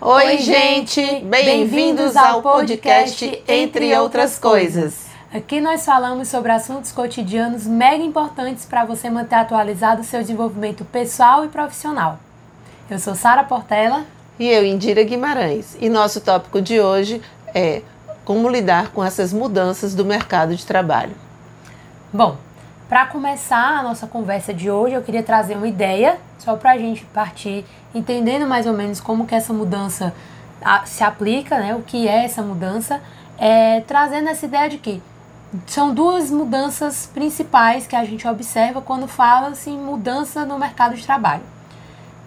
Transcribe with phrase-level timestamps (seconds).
[0.00, 1.02] Oi, gente!
[1.24, 5.06] Bem-vindos ao podcast Entre Outras Coisas.
[5.34, 10.84] Aqui nós falamos sobre assuntos cotidianos mega importantes para você manter atualizado o seu desenvolvimento
[10.84, 12.20] pessoal e profissional.
[12.88, 14.04] Eu sou Sara Portela.
[14.38, 15.76] E eu, Indira Guimarães.
[15.80, 17.20] E nosso tópico de hoje
[17.52, 17.82] é
[18.24, 21.16] como lidar com essas mudanças do mercado de trabalho.
[22.12, 22.36] Bom,
[22.88, 26.78] para começar a nossa conversa de hoje, eu queria trazer uma ideia, só para a
[26.78, 27.64] gente partir
[27.94, 30.14] entendendo mais ou menos como que essa mudança
[30.86, 31.74] se aplica, né?
[31.74, 33.00] O que é essa mudança,
[33.36, 35.02] é, trazendo essa ideia de que
[35.66, 41.04] são duas mudanças principais que a gente observa quando fala-se em mudança no mercado de
[41.04, 41.42] trabalho.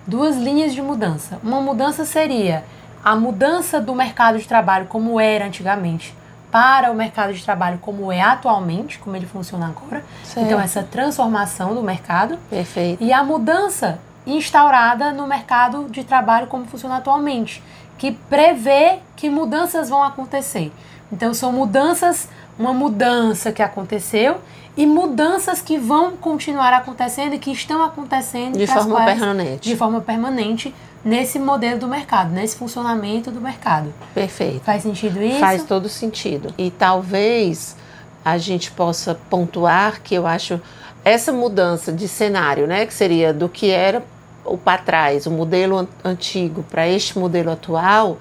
[0.06, 1.40] Duas linhas de mudança.
[1.44, 2.64] Uma mudança seria
[3.04, 6.16] a mudança do mercado de trabalho como era antigamente
[6.52, 10.04] para o mercado de trabalho como é atualmente, como ele funciona agora.
[10.24, 10.46] Certo.
[10.46, 12.38] Então, essa transformação do mercado.
[12.50, 13.02] Perfeito.
[13.02, 17.64] E a mudança instaurada no mercado de trabalho como funciona atualmente,
[17.98, 20.72] que prevê que mudanças vão acontecer.
[21.12, 22.28] Então, são mudanças,
[22.60, 24.40] uma mudança que aconteceu
[24.76, 29.70] e mudanças que vão continuar acontecendo e que estão acontecendo de forma quais, permanente.
[29.70, 33.94] De forma permanente nesse modelo do mercado, nesse funcionamento do mercado.
[34.14, 34.64] Perfeito.
[34.64, 35.40] Faz sentido isso?
[35.40, 36.54] Faz todo sentido.
[36.58, 37.76] E talvez
[38.24, 40.62] a gente possa pontuar que eu acho
[41.04, 44.04] essa mudança de cenário, né, que seria do que era
[44.46, 48.18] o para trás, o modelo antigo para este modelo atual,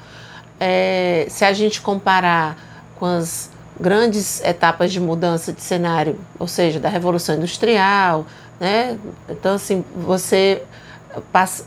[0.59, 2.57] é, se a gente comparar
[2.99, 8.27] com as grandes etapas de mudança de cenário, ou seja, da revolução industrial,
[8.59, 8.99] né?
[9.29, 10.63] Então assim, você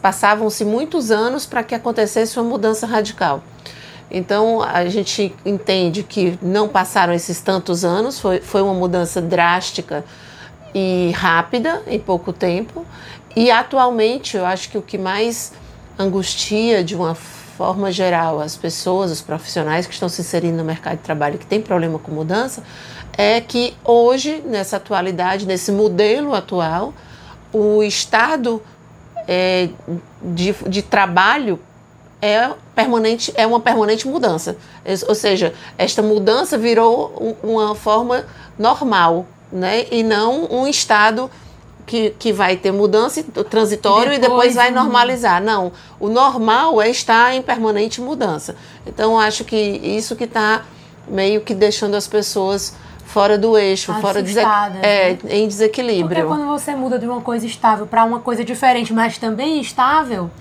[0.02, 3.44] passavam-se muitos anos para que acontecesse uma mudança radical.
[4.10, 10.06] Então a gente entende que não passaram esses tantos anos, foi, foi uma mudança drástica
[10.74, 12.86] e rápida em pouco tempo.
[13.36, 15.52] E atualmente eu acho que o que mais
[15.98, 20.98] angustia de uma forma geral as pessoas, os profissionais que estão se inserindo no mercado
[20.98, 22.64] de trabalho que tem problema com mudança,
[23.18, 26.94] é que hoje, nessa atualidade, nesse modelo atual,
[27.52, 28.62] o Estado
[29.28, 29.70] é,
[30.22, 31.60] de, de trabalho
[32.22, 34.56] é permanente, é uma permanente mudança.
[35.08, 38.26] Ou seja, esta mudança virou uma forma
[38.58, 39.86] normal, né?
[39.92, 41.30] E não um estado
[41.86, 45.44] que, que vai ter mudança transitório e depois, e depois vai normalizar.
[45.44, 48.56] Não, o normal é estar em permanente mudança.
[48.86, 50.66] Então, acho que isso que está
[51.08, 52.74] meio que deixando as pessoas
[53.14, 55.20] fora do eixo, Assustada, fora de, é, né?
[55.30, 56.08] em desequilíbrio.
[56.08, 60.32] Porque quando você muda de uma coisa estável para uma coisa diferente, mas também estável,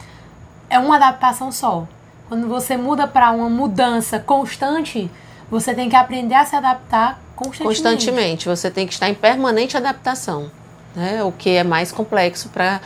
[0.70, 1.86] é uma adaptação só.
[2.30, 5.10] Quando você muda para uma mudança constante,
[5.50, 7.82] você tem que aprender a se adaptar constantemente.
[7.82, 10.50] Constantemente, você tem que estar em permanente adaptação,
[10.96, 11.22] né?
[11.22, 12.80] O que é mais complexo para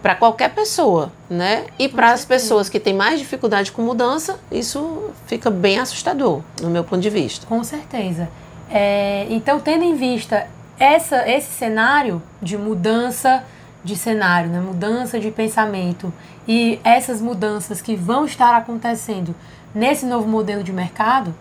[0.00, 1.64] para qualquer pessoa, né?
[1.76, 6.70] E para as pessoas que têm mais dificuldade com mudança, isso fica bem assustador, no
[6.70, 7.44] meu ponto de vista.
[7.44, 8.28] Com certeza.
[8.70, 13.44] É, então, tendo em vista essa, esse cenário de mudança
[13.84, 14.60] de cenário, né?
[14.60, 16.12] mudança de pensamento
[16.46, 19.34] e essas mudanças que vão estar acontecendo
[19.72, 21.32] nesse novo modelo de mercado,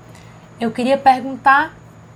[0.60, 1.74] eu queria perguntar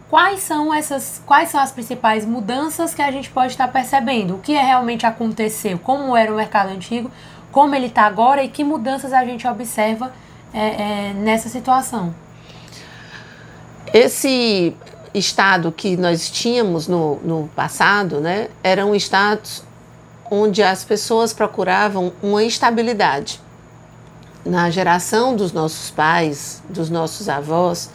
[0.09, 4.39] quais são essas, quais são as principais mudanças que a gente pode estar percebendo, o
[4.39, 7.09] que é realmente aconteceu, como era o mercado antigo,
[7.51, 10.11] como ele está agora e que mudanças a gente observa
[10.53, 10.59] é,
[11.09, 12.13] é, nessa situação.
[13.91, 14.75] Esse
[15.13, 19.63] estado que nós tínhamos no, no passado, né, eram estados
[20.29, 23.41] onde as pessoas procuravam uma estabilidade.
[24.45, 27.89] Na geração dos nossos pais, dos nossos avós,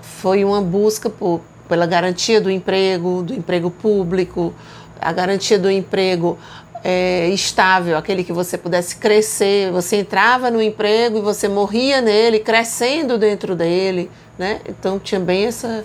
[0.00, 4.52] foi uma busca por, pela garantia do emprego, do emprego público,
[5.00, 6.38] a garantia do emprego
[6.84, 9.70] é, estável, aquele que você pudesse crescer.
[9.72, 14.10] Você entrava no emprego e você morria nele, crescendo dentro dele.
[14.38, 14.60] Né?
[14.68, 15.84] Então tinha bem essa,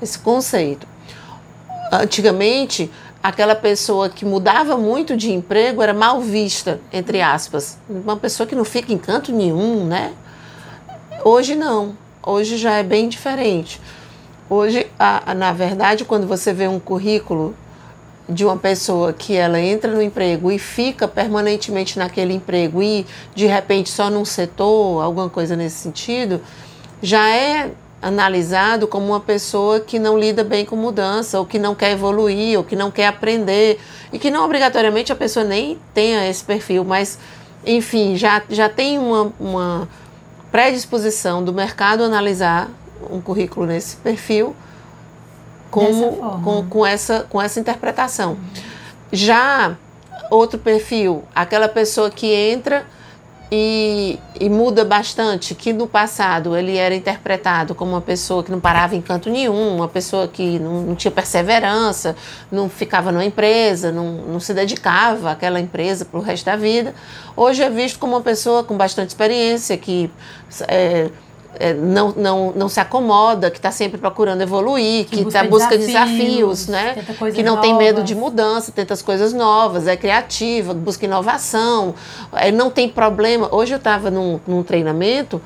[0.00, 0.86] esse conceito.
[1.92, 2.90] Antigamente,
[3.22, 7.78] aquela pessoa que mudava muito de emprego era mal vista, entre aspas.
[7.88, 10.12] Uma pessoa que não fica em canto nenhum, né?
[11.24, 11.96] Hoje não.
[12.22, 13.80] Hoje já é bem diferente.
[14.48, 17.54] Hoje, a, a, na verdade, quando você vê um currículo
[18.28, 23.46] de uma pessoa que ela entra no emprego e fica permanentemente naquele emprego e de
[23.46, 26.40] repente só num setor, alguma coisa nesse sentido,
[27.00, 27.70] já é
[28.00, 32.58] analisado como uma pessoa que não lida bem com mudança, ou que não quer evoluir,
[32.58, 33.80] ou que não quer aprender,
[34.12, 37.18] e que não obrigatoriamente a pessoa nem tenha esse perfil, mas,
[37.64, 39.88] enfim, já, já tem uma, uma
[40.52, 42.68] predisposição do mercado analisar
[43.10, 44.54] um currículo nesse perfil
[45.70, 48.38] como, com, com, essa, com essa interpretação.
[49.12, 49.76] Já
[50.30, 52.86] outro perfil, aquela pessoa que entra
[53.50, 58.58] e, e, muda bastante, que no passado ele era interpretado como uma pessoa que não
[58.58, 62.16] parava em canto nenhum, uma pessoa que não, não tinha perseverança,
[62.50, 66.92] não ficava numa empresa, não, não se dedicava àquela empresa para o resto da vida.
[67.36, 70.10] Hoje é visto como uma pessoa com bastante experiência, que
[70.66, 71.10] é,
[71.58, 76.66] é, não, não, não se acomoda, que está sempre procurando evoluir, que, está busca desafios,
[76.66, 76.94] desafios né?
[77.34, 77.68] que não novas.
[77.68, 81.94] tem medo de mudança, tenta as coisas novas, é criativa, busca inovação,
[82.32, 83.48] é, não tem problema.
[83.54, 85.40] Hoje eu estava num, num treinamento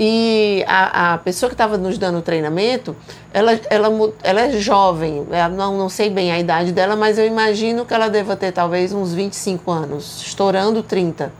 [0.00, 2.96] e a, a pessoa que estava nos dando o treinamento,
[3.32, 3.88] ela, ela,
[4.22, 5.24] ela é jovem,
[5.54, 8.92] não, não sei bem a idade dela, mas eu imagino que ela deva ter talvez
[8.92, 11.32] uns 25 anos, estourando 30.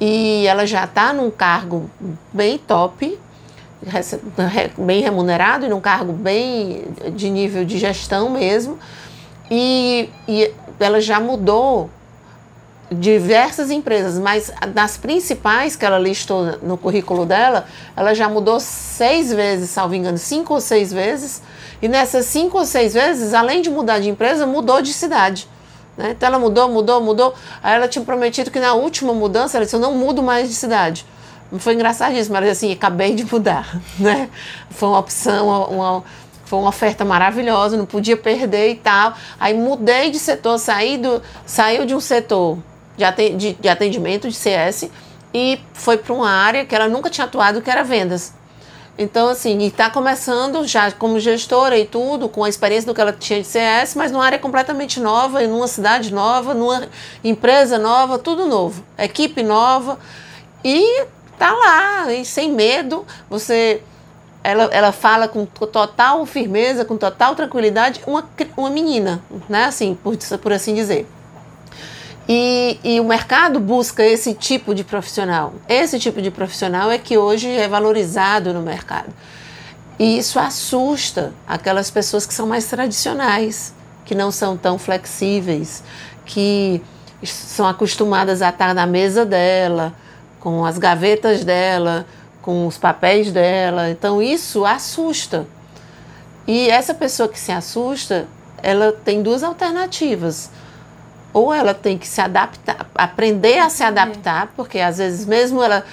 [0.00, 1.90] E ela já está num cargo
[2.32, 3.18] bem top,
[4.76, 6.84] bem remunerado e num cargo bem
[7.14, 8.78] de nível de gestão mesmo.
[9.50, 11.90] E, e ela já mudou
[12.90, 17.66] diversas empresas, mas das principais que ela listou no currículo dela,
[17.96, 21.42] ela já mudou seis vezes, salvo engano, cinco ou seis vezes.
[21.80, 25.48] E nessas cinco ou seis vezes, além de mudar de empresa, mudou de cidade.
[25.96, 26.10] Né?
[26.10, 27.34] Então ela mudou, mudou, mudou.
[27.62, 30.54] Aí ela tinha prometido que na última mudança ela disse: Eu não mudo mais de
[30.54, 31.06] cidade.
[31.58, 34.28] Foi engraçadíssimo, mas assim, acabei de mudar, né?
[34.70, 36.04] Foi uma opção, uma,
[36.44, 39.14] foi uma oferta maravilhosa, não podia perder e tal.
[39.38, 42.58] Aí mudei de setor, saí do, saiu de um setor
[43.58, 44.90] de, atendimento de CS
[45.32, 48.34] e foi para uma área que ela nunca tinha atuado, que era vendas.
[48.98, 53.00] Então, assim, e está começando já como gestora e tudo, com a experiência do que
[53.00, 56.86] ela tinha de CS, mas numa área completamente nova, numa cidade nova, numa
[57.24, 59.98] empresa nova, tudo novo, equipe nova.
[60.62, 61.06] E
[61.40, 63.82] tá lá, e sem medo, você
[64.44, 68.28] ela, ela fala com total firmeza, com total tranquilidade, uma,
[68.58, 69.64] uma menina, né?
[69.64, 71.08] Assim, por, por assim dizer.
[72.28, 75.54] E, e, o mercado busca esse tipo de profissional.
[75.66, 79.08] Esse tipo de profissional é que hoje é valorizado no mercado.
[79.98, 85.82] E isso assusta aquelas pessoas que são mais tradicionais, que não são tão flexíveis,
[86.26, 86.82] que
[87.24, 89.94] são acostumadas a estar na mesa dela,
[90.40, 92.06] com as gavetas dela,
[92.42, 93.90] com os papéis dela.
[93.90, 95.46] Então isso assusta.
[96.46, 98.26] E essa pessoa que se assusta,
[98.62, 100.50] ela tem duas alternativas.
[101.32, 105.84] Ou ela tem que se adaptar, aprender a se adaptar, porque às vezes mesmo ela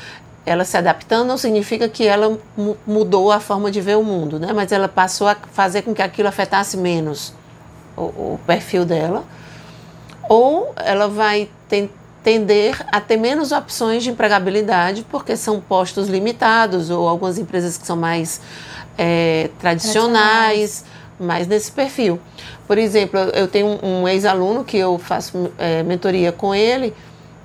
[0.48, 2.40] ela se adaptando não significa que ela
[2.88, 4.54] mudou a forma de ver o mundo, né?
[4.54, 7.34] Mas ela passou a fazer com que aquilo afetasse menos
[7.98, 9.26] o, o perfil dela.
[10.30, 16.90] Ou ela vai tentar tender a ter menos opções de empregabilidade, porque são postos limitados,
[16.90, 18.42] ou algumas empresas que são mais
[18.98, 20.84] é, tradicionais,
[21.18, 22.20] mais nesse perfil.
[22.68, 26.94] Por exemplo, eu tenho um, um ex-aluno que eu faço é, mentoria com ele,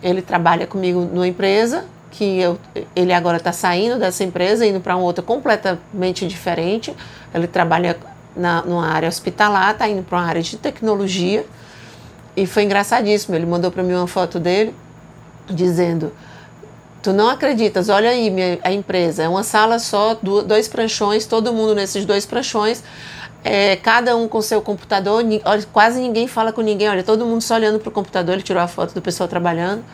[0.02, 2.58] ele trabalha comigo numa empresa, que eu,
[2.96, 6.92] ele agora está saindo dessa empresa, indo para uma outra completamente diferente.
[7.32, 7.96] Ele trabalha
[8.36, 11.46] na, numa área hospitalar, está indo para uma área de tecnologia.
[12.36, 13.34] E foi engraçadíssimo.
[13.34, 14.74] Ele mandou para mim uma foto dele
[15.48, 16.12] dizendo:
[17.02, 21.52] Tu não acreditas, olha aí minha, a empresa, é uma sala só, dois pranchões, todo
[21.52, 22.82] mundo nesses dois pranchões,
[23.42, 27.40] é, cada um com seu computador, olha, quase ninguém fala com ninguém, olha, todo mundo
[27.40, 29.84] só olhando para o computador, ele tirou a foto do pessoal trabalhando.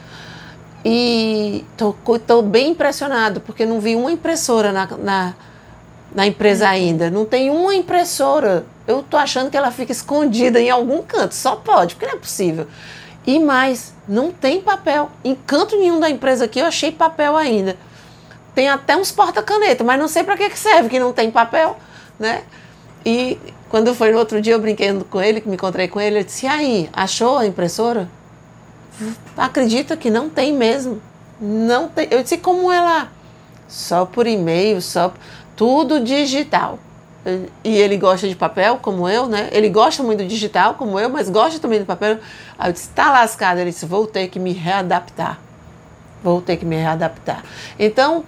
[0.85, 5.35] E estou bem impressionado, porque não vi uma impressora na, na,
[6.15, 7.11] na empresa ainda.
[7.11, 11.35] Não tem uma impressora eu tô achando que ela fica escondida em algum canto.
[11.35, 12.67] Só pode, porque não é possível.
[13.27, 15.11] E mais, não tem papel.
[15.23, 17.77] Em canto nenhum da empresa aqui eu achei papel ainda.
[18.55, 21.77] Tem até uns porta-caneta, mas não sei para que serve que não tem papel,
[22.19, 22.43] né?
[23.05, 26.21] E quando foi no outro dia eu brinquei com ele, que me encontrei com ele,
[26.21, 28.09] eu disse: "E aí, achou a impressora?"
[29.37, 31.01] Acredita que não tem mesmo.
[31.39, 32.09] Não tem.
[32.11, 33.09] Eu disse: "Como lá?"
[33.69, 35.13] Só por e-mail, só
[35.55, 36.79] tudo digital.
[37.65, 39.49] E ele gosta de papel, como eu, né?
[39.53, 42.19] Ele gosta muito do digital, como eu, mas gosta também do papel.
[42.59, 43.59] Aí eu disse, tá lascado.
[43.59, 45.39] Ele disse, vou ter que me readaptar.
[46.23, 47.45] Vou ter que me readaptar.
[47.79, 48.25] Então,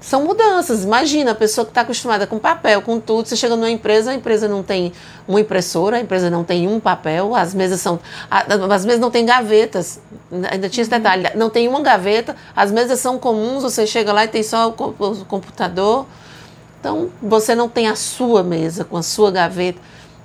[0.00, 0.82] são mudanças.
[0.82, 3.28] Imagina a pessoa que está acostumada com papel, com tudo.
[3.28, 4.92] Você chega numa empresa, a empresa não tem
[5.28, 8.00] uma impressora, a empresa não tem um papel, as mesas são.
[8.30, 10.00] As mesas não tem gavetas.
[10.50, 11.30] Ainda tinha esse detalhe.
[11.34, 14.72] Não tem uma gaveta, as mesas são comuns, você chega lá e tem só o
[15.26, 16.06] computador.
[16.80, 19.78] Então, você não tem a sua mesa com a sua gaveta.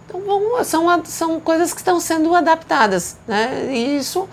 [0.08, 3.18] Então, bom, são, são coisas que estão sendo adaptadas.
[3.28, 3.70] Né?
[3.72, 4.28] E isso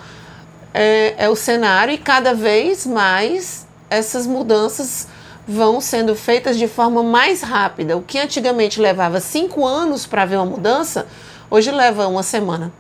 [0.73, 5.09] é, é o cenário, e cada vez mais essas mudanças
[5.47, 7.97] vão sendo feitas de forma mais rápida.
[7.97, 11.07] O que antigamente levava cinco anos para ver uma mudança,
[11.51, 12.73] hoje leva uma semana.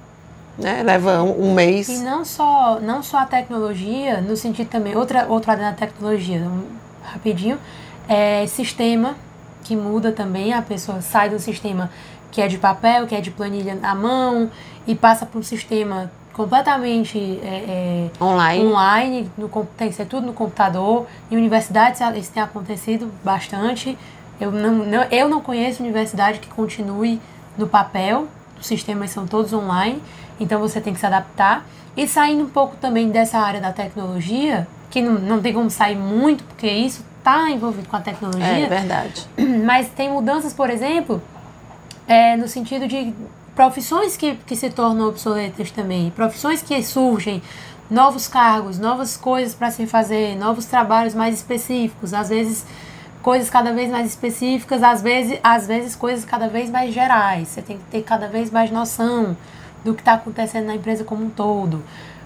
[0.56, 0.82] né?
[0.84, 1.88] Leva um, um mês.
[1.88, 6.38] E não só, não só a tecnologia, no sentido também, outra, outra área da tecnologia,
[6.38, 6.64] um,
[7.02, 7.58] rapidinho,
[8.08, 9.16] é sistema
[9.62, 11.90] que muda também, a pessoa sai do sistema
[12.30, 14.50] que é de papel, que é de planilha à mão,
[14.86, 20.26] e passa para um sistema completamente é, é, online, online no, tem que ser tudo
[20.26, 21.06] no computador.
[21.30, 23.96] Em universidades isso tem acontecido bastante.
[24.40, 27.20] Eu não, não, eu não conheço universidade que continue
[27.56, 28.26] no papel,
[28.58, 30.02] os sistemas são todos online,
[30.40, 31.66] então você tem que se adaptar.
[31.94, 35.96] E saindo um pouco também dessa área da tecnologia, que não, não tem como sair
[35.96, 38.44] muito, porque isso está envolvido com a tecnologia.
[38.44, 39.26] É verdade.
[39.64, 41.22] Mas tem mudanças, por exemplo,
[42.06, 43.14] é, no sentido de
[43.54, 47.42] profissões que, que se tornam obsoletas também, profissões que surgem,
[47.90, 52.64] novos cargos, novas coisas para se fazer, novos trabalhos mais específicos, às vezes
[53.22, 57.48] coisas cada vez mais específicas, às vezes, às vezes coisas cada vez mais gerais.
[57.48, 59.36] Você tem que ter cada vez mais noção
[59.84, 61.84] do que está acontecendo na empresa como um todo.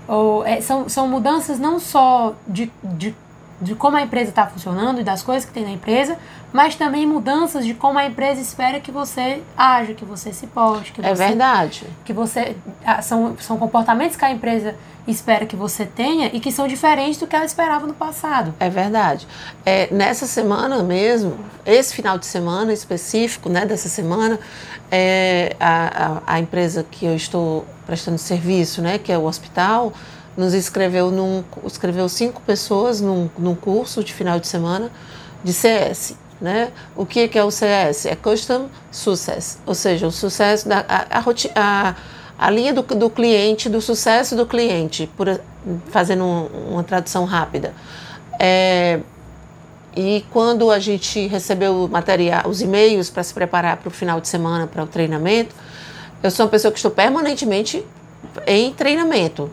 [0.08, 3.14] Ou, é, são, são mudanças não só de, de
[3.60, 6.18] de como a empresa está funcionando e das coisas que tem na empresa,
[6.52, 10.92] mas também mudanças de como a empresa espera que você haja, que você se poste.
[10.92, 11.86] Que é você, verdade.
[12.04, 14.74] Que você ah, são, são comportamentos que a empresa
[15.06, 18.52] espera que você tenha e que são diferentes do que ela esperava no passado.
[18.58, 19.26] É verdade.
[19.64, 24.38] É, nessa semana mesmo, esse final de semana específico, né, dessa semana,
[24.90, 29.92] é, a, a, a empresa que eu estou prestando serviço, né, que é o hospital,
[30.36, 34.90] nos inscreveu num, escreveu cinco pessoas num, num curso de final de semana
[35.42, 36.14] de CS.
[36.40, 36.70] Né?
[36.94, 38.06] O que, que é o CS?
[38.06, 41.24] É Custom Success, ou seja, o sucesso da a,
[41.54, 41.94] a,
[42.38, 45.40] a, linha do, do cliente, do sucesso do cliente, por,
[45.86, 47.72] fazendo um, uma tradução rápida.
[48.38, 49.00] É,
[49.96, 54.28] e quando a gente recebeu material, os e-mails para se preparar para o final de
[54.28, 55.54] semana, para o treinamento,
[56.22, 57.82] eu sou uma pessoa que estou permanentemente
[58.46, 59.50] em treinamento,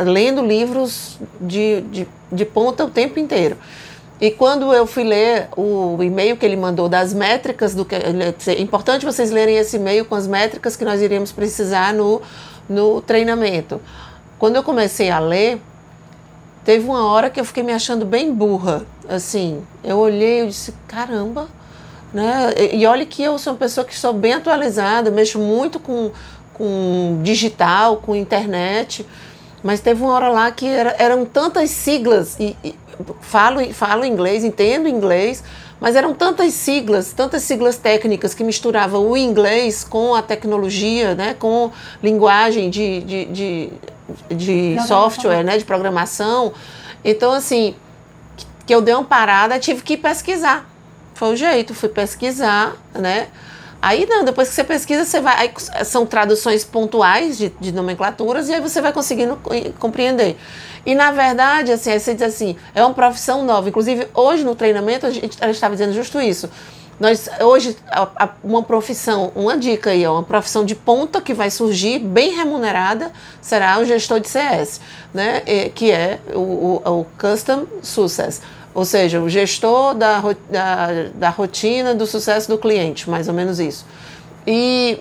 [0.00, 3.56] lendo livros de, de, de ponta o tempo inteiro.
[4.20, 8.60] E quando eu fui ler o e-mail que ele mandou das métricas do que é
[8.60, 12.22] importante vocês lerem esse e-mail com as métricas que nós iríamos precisar no,
[12.68, 13.80] no treinamento.
[14.38, 15.60] Quando eu comecei a ler,
[16.64, 18.86] teve uma hora que eu fiquei me achando bem burra.
[19.08, 21.48] Assim, eu olhei e disse, caramba,
[22.12, 22.54] né?
[22.56, 26.12] E, e olhe que eu sou uma pessoa que sou bem atualizada, mexo muito com,
[26.54, 29.04] com digital, com internet.
[29.64, 32.74] Mas teve uma hora lá que era, eram tantas siglas, e, e
[33.22, 35.42] falo, falo inglês, entendo inglês,
[35.80, 41.32] mas eram tantas siglas, tantas siglas técnicas que misturavam o inglês com a tecnologia, né,
[41.32, 43.72] com linguagem de, de, de,
[44.30, 46.52] de software, né, de programação.
[47.02, 47.74] Então, assim,
[48.66, 50.68] que eu dei uma parada, tive que pesquisar.
[51.14, 53.28] Foi o jeito, fui pesquisar, né?
[53.84, 55.52] Aí não, depois que você pesquisa, você vai.
[55.84, 59.38] são traduções pontuais de, de, nomenclaturas e aí você vai conseguindo
[59.78, 60.38] compreender.
[60.86, 63.68] E na verdade, assim, aí você diz assim, é uma profissão nova.
[63.68, 66.48] Inclusive, hoje no treinamento, a gente, estava dizendo justo isso.
[66.98, 71.50] Nós, hoje, a, a, uma profissão, uma dica aí, uma profissão de ponta que vai
[71.50, 73.12] surgir, bem remunerada,
[73.42, 74.80] será o gestor de CS,
[75.12, 75.42] né?
[75.46, 78.40] E, que é o, o, o Custom Success.
[78.74, 83.60] Ou seja, o gestor da, da, da rotina do sucesso do cliente, mais ou menos
[83.60, 83.86] isso.
[84.46, 84.98] E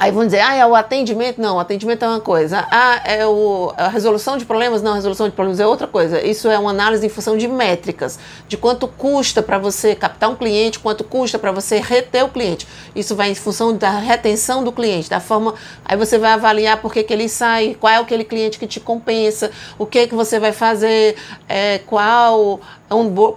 [0.00, 1.40] Aí vão dizer, ah, é o atendimento?
[1.40, 2.64] Não, o atendimento é uma coisa.
[2.70, 4.80] Ah, é o, a resolução de problemas?
[4.80, 6.24] Não, a resolução de problemas é outra coisa.
[6.24, 10.36] Isso é uma análise em função de métricas, de quanto custa para você captar um
[10.36, 12.68] cliente, quanto custa para você reter o cliente.
[12.94, 15.54] Isso vai em função da retenção do cliente, da forma.
[15.84, 18.78] Aí você vai avaliar por que, que ele sai, qual é aquele cliente que te
[18.78, 21.16] compensa, o que, que você vai fazer,
[21.48, 22.60] é, qual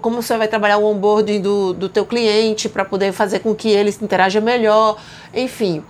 [0.01, 3.67] como você vai trabalhar o onboarding do, do teu cliente para poder fazer com que
[3.67, 4.97] ele interaja melhor,
[5.33, 5.83] enfim.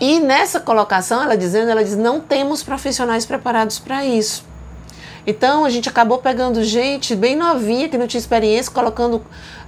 [0.00, 4.44] E nessa colocação, ela dizendo, ela diz, não temos profissionais preparados para isso.
[5.26, 9.22] Então a gente acabou pegando gente bem novinha que não tinha experiência, colocando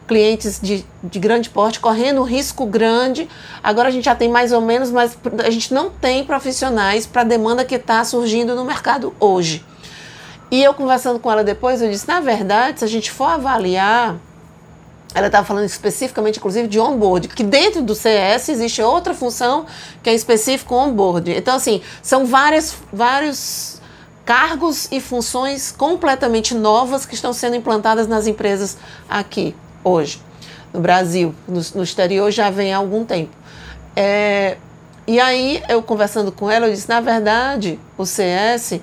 [0.07, 3.29] clientes de, de grande porte, correndo um risco grande.
[3.63, 7.21] Agora a gente já tem mais ou menos, mas a gente não tem profissionais para
[7.21, 9.65] a demanda que está surgindo no mercado hoje.
[10.51, 14.17] E eu conversando com ela depois, eu disse, na verdade, se a gente for avaliar
[15.15, 19.67] ela estava falando especificamente, inclusive, de onboard, que dentro do CS existe outra função
[20.03, 21.33] que é específico onboard.
[21.33, 23.81] Então, assim, são várias, vários
[24.25, 28.79] cargos e funções completamente novas que estão sendo implantadas nas empresas
[29.09, 29.55] aqui,
[29.85, 30.21] hoje,
[30.73, 31.35] no Brasil.
[31.47, 33.37] No, no exterior já vem há algum tempo.
[33.95, 34.57] É,
[35.07, 38.81] e aí, eu conversando com ela, eu disse, na verdade, o CS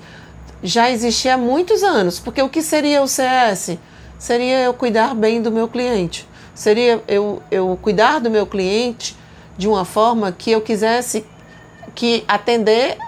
[0.62, 3.78] já existia há muitos anos, porque o que seria o CS?
[4.20, 6.28] Seria eu cuidar bem do meu cliente.
[6.54, 9.16] Seria eu, eu cuidar do meu cliente
[9.56, 11.24] de uma forma que eu quisesse
[11.94, 12.98] que atender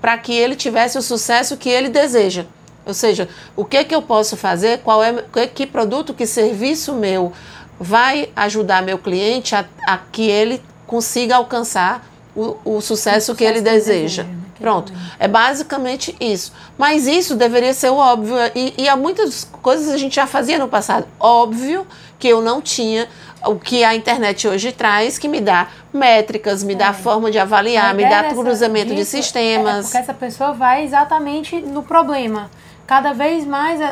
[0.00, 2.44] para que ele tivesse o sucesso que ele deseja.
[2.84, 4.80] Ou seja, o que que eu posso fazer?
[4.80, 7.32] Qual é que produto, que serviço meu
[7.78, 12.04] vai ajudar meu cliente a, a que ele consiga alcançar
[12.34, 14.22] o, o sucesso, o que ele deseja.
[14.22, 14.35] deseja né?
[14.58, 16.52] Pronto, é basicamente isso.
[16.78, 18.36] Mas isso deveria ser o óbvio.
[18.54, 21.06] E, e há muitas coisas a gente já fazia no passado.
[21.20, 21.86] Óbvio
[22.18, 23.08] que eu não tinha
[23.44, 26.76] o que a internet hoje traz, que me dá métricas, me é.
[26.76, 29.78] dá forma de avaliar, me dá cruzamento de sistemas.
[29.78, 32.50] É porque essa pessoa vai exatamente no problema.
[32.86, 33.84] Cada vez mais, se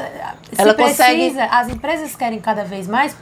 [0.56, 1.40] Ela precisa, consegue...
[1.40, 3.16] as empresas querem cada vez mais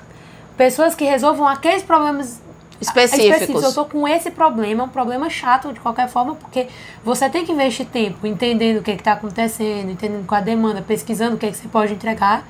[0.57, 2.41] pessoas que resolvam aqueles problemas
[2.83, 3.31] específicos.
[3.31, 3.63] específicos.
[3.63, 6.69] Eu estou com esse problema, um problema chato de qualquer forma, porque
[7.05, 11.37] você tem que investir tempo entendendo o que está acontecendo, entendendo qual a demanda, pesquisando
[11.37, 12.47] o que, é que você pode entregar.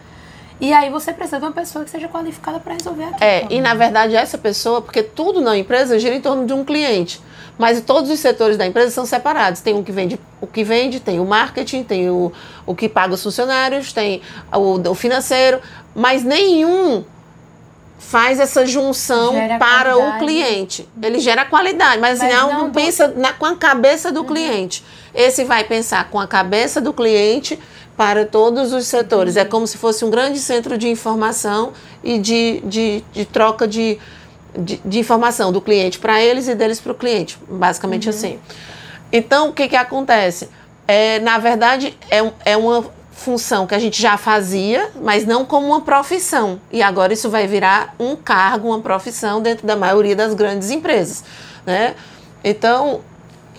[0.61, 3.25] E aí você precisa de uma pessoa que seja qualificada para resolver aquilo.
[3.25, 6.65] É, e na verdade essa pessoa, porque tudo na empresa gira em torno de um
[6.65, 7.21] cliente.
[7.59, 9.61] Mas todos os setores da empresa são separados.
[9.61, 12.33] Tem um que vende, o que vende, tem o marketing, tem o,
[12.65, 14.23] o que paga os funcionários, tem
[14.53, 15.61] o, o financeiro,
[15.95, 17.05] mas nenhum
[18.03, 20.17] faz essa junção gera para qualidade.
[20.17, 20.89] o cliente.
[21.03, 24.27] Ele gera qualidade, mas, assim, mas não, não pensa na, com a cabeça do uhum.
[24.27, 24.85] cliente.
[25.15, 27.59] Esse vai pensar com a cabeça do cliente
[27.97, 29.37] para todos os setores.
[29.37, 29.43] Uhum.
[29.43, 33.99] É como se fosse um grande centro de informação e de, de, de troca de,
[34.59, 38.15] de, de, informação do cliente para eles e deles para o cliente, basicamente uhum.
[38.15, 38.39] assim.
[39.13, 40.49] Então, o que, que acontece?
[40.89, 45.67] É, na verdade, é, é uma função que a gente já fazia, mas não como
[45.69, 46.61] uma profissão.
[46.73, 51.23] E agora isso vai virar um cargo, uma profissão dentro da maioria das grandes empresas.
[51.65, 51.95] Né?
[52.43, 53.01] Então,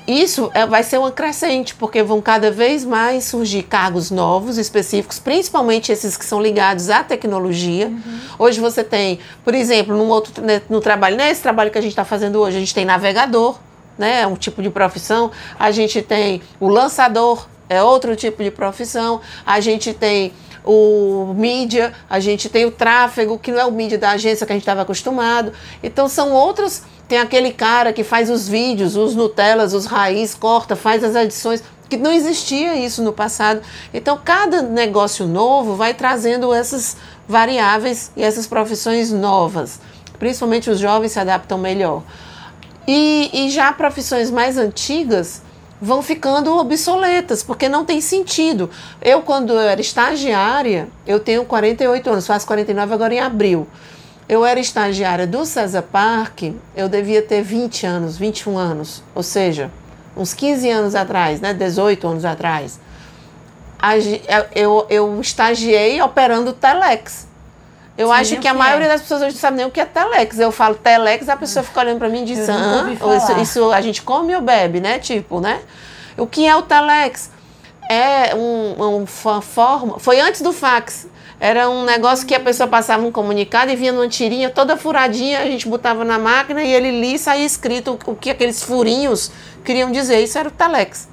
[0.05, 5.17] isso é, vai ser uma crescente, porque vão cada vez mais surgir cargos novos, específicos,
[5.17, 7.87] principalmente esses que são ligados à tecnologia.
[7.87, 8.19] Uhum.
[8.37, 11.91] Hoje você tem, por exemplo, num outro, né, no trabalho, nesse trabalho que a gente
[11.91, 13.57] está fazendo hoje, a gente tem navegador,
[13.97, 18.51] né, é um tipo de profissão, a gente tem o lançador, é outro tipo de
[18.51, 20.33] profissão, a gente tem
[20.65, 24.51] o mídia, a gente tem o tráfego, que não é o mídia da agência que
[24.51, 25.51] a gente estava acostumado.
[25.81, 26.83] Então são outros.
[27.07, 31.61] Tem aquele cara que faz os vídeos, os Nutellas, os raiz, corta, faz as edições,
[31.89, 33.61] que não existia isso no passado.
[33.93, 36.95] Então cada negócio novo vai trazendo essas
[37.27, 39.79] variáveis e essas profissões novas.
[40.17, 42.03] Principalmente os jovens se adaptam melhor.
[42.87, 45.41] E, e já profissões mais antigas
[45.83, 48.69] vão ficando obsoletas, porque não tem sentido.
[49.01, 53.67] Eu, quando eu era estagiária, eu tenho 48 anos, faço 49 agora em abril.
[54.29, 59.69] Eu era estagiária do César Parque, eu devia ter 20 anos, 21 anos, ou seja,
[60.15, 62.79] uns 15 anos atrás, né, 18 anos atrás.
[64.55, 67.27] Eu, eu estagiei operando Telex.
[67.97, 68.53] Eu Sim, acho que a é.
[68.53, 70.39] maioria das pessoas hoje não sabe nem o que é Telex.
[70.39, 73.81] Eu falo Telex, a pessoa fica olhando para mim e diz: ah, isso, isso, a
[73.81, 74.97] gente come ou bebe, né?
[74.97, 75.61] Tipo, né?
[76.17, 77.29] O que é o Telex?
[77.89, 79.99] É um, uma forma.
[79.99, 81.07] Foi antes do fax.
[81.39, 85.39] Era um negócio que a pessoa passava um comunicado e vinha numa tirinha toda furadinha,
[85.39, 89.29] a gente botava na máquina e ele lia e saía escrito o que aqueles furinhos
[89.63, 90.23] queriam dizer.
[90.23, 91.09] Isso era o Telex.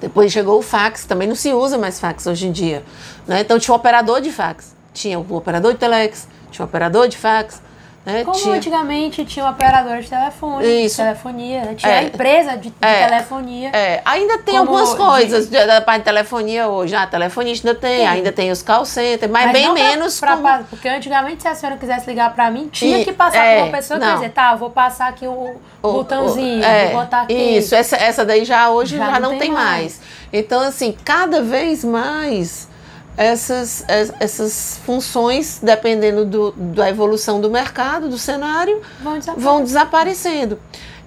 [0.00, 2.84] Depois chegou o fax, também não se usa mais fax hoje em dia.
[3.26, 3.40] Né?
[3.40, 7.18] Então tinha o operador de fax tinha o operador de telex, tinha o operador de
[7.18, 7.60] fax.
[8.04, 8.22] Né?
[8.22, 8.56] Como tinha...
[8.56, 10.96] antigamente tinha o operador de telefone, Isso.
[10.96, 11.74] de telefonia, né?
[11.74, 11.98] tinha é.
[12.00, 13.06] a empresa de, de é.
[13.06, 13.70] telefonia.
[13.70, 14.02] É.
[14.04, 15.66] Ainda tem algumas coisas de...
[15.66, 16.94] da parte de telefonia hoje.
[16.94, 20.20] Ah, telefonista ainda tem, tem, ainda tem os call centers, mas, mas bem menos.
[20.20, 20.64] Pra, pra, como...
[20.64, 23.64] Porque antigamente, se a senhora quisesse ligar para mim, tinha e, que passar é, por
[23.68, 27.22] uma pessoa que dizer, tá, vou passar aqui o, o botãozinho, o, é, vou botar
[27.22, 27.32] aqui.
[27.32, 29.64] Isso, essa, essa daí já hoje já, já não, não, tem, mais.
[29.64, 30.00] mais.
[30.30, 32.68] Então, assim, cada vez mais
[33.16, 33.84] essas,
[34.18, 40.58] essas funções, dependendo do, da evolução do mercado, do cenário, vão, vão desaparecendo.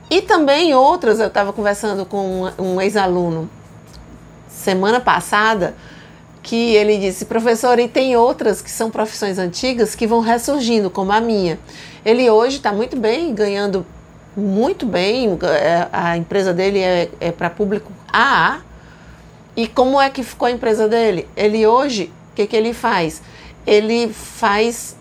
[0.10, 3.50] E também outras, eu estava conversando com um, um ex-aluno
[4.48, 5.76] semana passada,
[6.42, 11.12] que ele disse, professor, e tem outras que são profissões antigas que vão ressurgindo, como
[11.12, 11.60] a minha.
[12.06, 13.86] Ele hoje está muito bem, ganhando
[14.36, 18.62] muito bem, é, a empresa dele é, é para público AA,
[19.58, 21.28] e como é que ficou a empresa dele?
[21.36, 23.24] Ele hoje, o que, que ele faz?
[23.66, 24.96] Ele faz,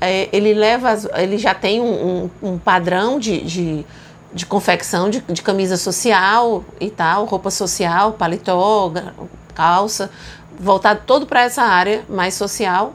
[0.00, 3.86] é, ele leva, ele já tem um, um, um padrão de, de,
[4.32, 8.90] de confecção de, de, camisa social e tal, roupa social, paletó,
[9.54, 10.10] calça,
[10.58, 12.94] voltado todo para essa área mais social.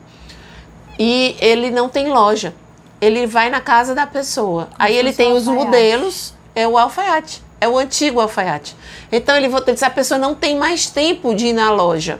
[0.98, 2.56] E ele não tem loja.
[3.00, 4.68] Ele vai na casa da pessoa.
[4.80, 7.44] Aí ele tem os modelos, é o alfaiate.
[7.60, 8.76] É o antigo alfaiate.
[9.12, 12.20] Então ele voltou e a pessoa não tem mais tempo de ir na loja.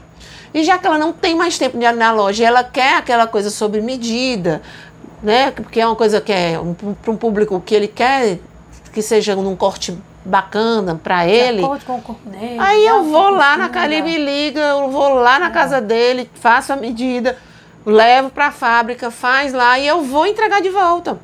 [0.52, 3.26] E já que ela não tem mais tempo de ir na loja, ela quer aquela
[3.26, 4.62] coisa sob medida,
[5.22, 5.50] né?
[5.50, 8.38] Porque é uma coisa que é um, para um público que ele quer
[8.92, 11.62] que seja num corte bacana para ele.
[11.62, 15.14] Com o corpo dele, aí eu vou lá na casa, ele me liga, eu vou
[15.14, 15.50] lá na é.
[15.50, 17.36] casa dele, faço a medida,
[17.84, 21.18] levo para a fábrica, faz lá e eu vou entregar de volta.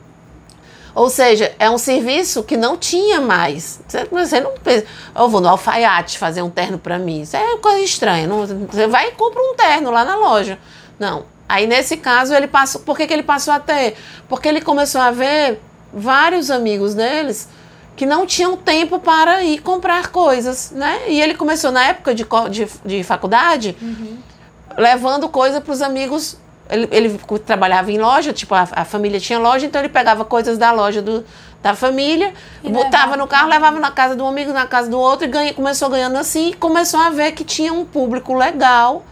[0.94, 3.80] Ou seja, é um serviço que não tinha mais.
[4.10, 7.22] Você não pensa, eu vou no alfaiate fazer um terno para mim.
[7.22, 8.28] Isso é coisa estranha.
[8.28, 10.58] Não, você vai e compra um terno lá na loja.
[10.98, 11.24] Não.
[11.48, 12.80] Aí nesse caso ele passou.
[12.82, 13.96] Por que, que ele passou a ter?
[14.28, 15.60] Porque ele começou a ver
[15.92, 17.48] vários amigos deles
[17.96, 21.02] que não tinham tempo para ir comprar coisas, né?
[21.08, 24.18] E ele começou na época de, de, de faculdade, uhum.
[24.76, 26.36] levando coisa para os amigos
[26.74, 30.58] ele, ele, trabalhava em loja, tipo, a, a, família tinha loja, então ele pegava coisas
[30.58, 31.24] da loja do,
[31.62, 34.98] da família, e botava no carro, levava na casa de um amigo, na casa do
[34.98, 39.04] outro, e ganha, começou ganhando assim, e começou a ver que tinha um público legal,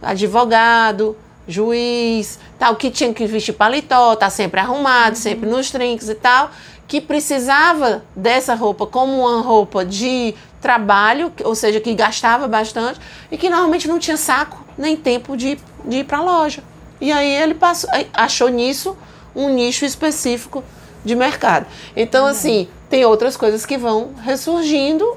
[0.00, 5.22] advogado, juiz, tal, que tinha que vestir paletó, tá sempre arrumado, uhum.
[5.22, 6.50] sempre nos trinques e tal,
[6.86, 13.36] que precisava dessa roupa como uma roupa de trabalho, ou seja, que gastava bastante, e
[13.36, 16.62] que normalmente não tinha saco nem tempo de, de ir para a loja.
[17.00, 18.96] E aí ele passou, achou nisso
[19.34, 20.62] um nicho específico
[21.04, 21.66] de mercado.
[21.96, 22.30] Então, uhum.
[22.30, 25.16] assim, tem outras coisas que vão ressurgindo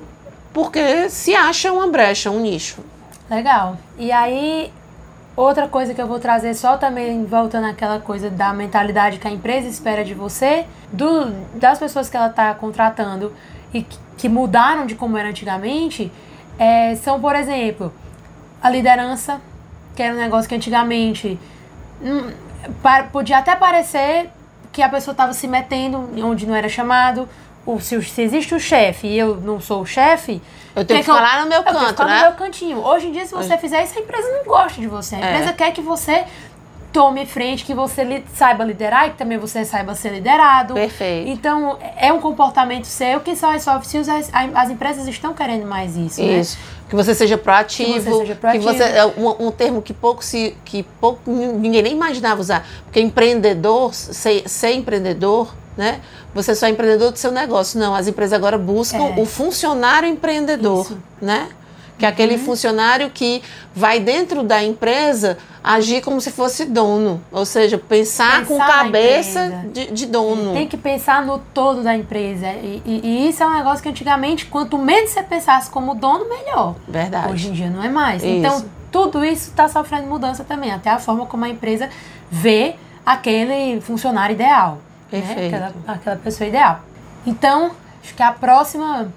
[0.53, 2.83] porque se acha uma brecha, um nicho.
[3.29, 3.77] Legal.
[3.97, 4.73] E aí,
[5.35, 9.31] outra coisa que eu vou trazer só também voltando àquela coisa da mentalidade que a
[9.31, 13.31] empresa espera de você, do, das pessoas que ela está contratando
[13.71, 16.11] e que, que, mudaram de como era antigamente,
[16.57, 17.93] é, são, por exemplo,
[18.59, 19.39] a liderança,
[19.95, 21.39] que era um negócio que antigamente
[23.11, 24.29] podia até parecer
[24.71, 27.27] que a pessoa estava se metendo onde não era chamado.
[27.65, 30.41] Ou se, se existe o chefe e eu não sou o chefe.
[30.73, 32.15] Eu tenho que, que falar eu, no meu canto, eu tenho que né?
[32.15, 32.77] no meu cantinho.
[32.77, 33.57] Hoje em dia, se você Hoje...
[33.57, 35.15] fizer isso, a empresa não gosta de você.
[35.15, 35.33] A é.
[35.33, 36.25] empresa quer que você
[36.93, 40.73] tome frente, que você li, saiba liderar e que também você saiba ser liderado.
[40.73, 41.29] Perfeito.
[41.29, 45.67] Então, é um comportamento seu que só as soft skills, as, as empresas estão querendo
[45.67, 46.39] mais isso, né?
[46.39, 46.57] Isso.
[46.57, 46.76] Né?
[46.89, 47.93] Que você seja proativo.
[47.93, 48.65] Que você seja proativo.
[48.65, 50.55] Que você, é um, um, termo que pouco se.
[50.63, 52.65] que pouco ninguém nem imaginava usar.
[52.83, 55.99] Porque empreendedor, ser, ser empreendedor, né?
[56.33, 57.79] Você só é empreendedor do seu negócio.
[57.79, 59.19] Não, as empresas agora buscam é.
[59.19, 60.97] o funcionário empreendedor, Isso.
[61.21, 61.49] né?
[61.97, 62.39] Que é aquele uhum.
[62.39, 63.41] funcionário que
[63.73, 67.21] vai dentro da empresa agir como se fosse dono.
[67.31, 70.53] Ou seja, pensar, pensar com cabeça de, de, dono.
[70.53, 72.47] Tem que pensar no todo da empresa.
[72.47, 76.29] E, e, e, isso é um negócio que antigamente, quanto menos você pensasse como dono,
[76.29, 76.75] melhor.
[76.87, 77.33] Verdade.
[77.33, 78.23] Hoje em dia não é mais.
[78.23, 78.31] Isso.
[78.31, 80.71] Então, tudo isso está sofrendo mudança também.
[80.71, 81.89] Até a forma como a empresa
[82.31, 84.79] vê aquele funcionário ideal.
[85.11, 85.21] Né?
[85.21, 85.51] Perfeito.
[85.51, 85.57] Né?
[85.57, 86.79] Aquela, aquela pessoa ideal.
[87.25, 89.11] Então, acho que a próxima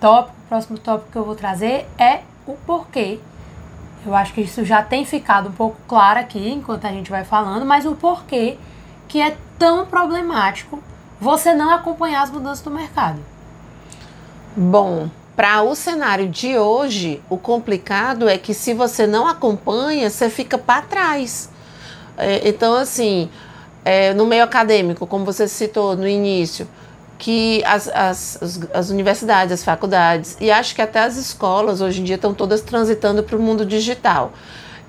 [0.00, 3.18] tópico o próximo tópico que eu vou trazer é o porquê.
[4.06, 7.24] Eu acho que isso já tem ficado um pouco claro aqui enquanto a gente vai
[7.24, 8.56] falando, mas o porquê
[9.08, 10.80] que é tão problemático
[11.20, 13.18] você não acompanhar as mudanças do mercado.
[14.56, 20.30] Bom, para o cenário de hoje, o complicado é que se você não acompanha, você
[20.30, 21.50] fica para trás.
[22.16, 23.28] É, então, assim,
[23.84, 26.68] é, no meio acadêmico, como você citou no início,
[27.18, 28.38] que as, as,
[28.74, 32.60] as, universidades, as faculdades e acho que até as escolas hoje em dia estão todas
[32.60, 34.32] transitando para o mundo digital.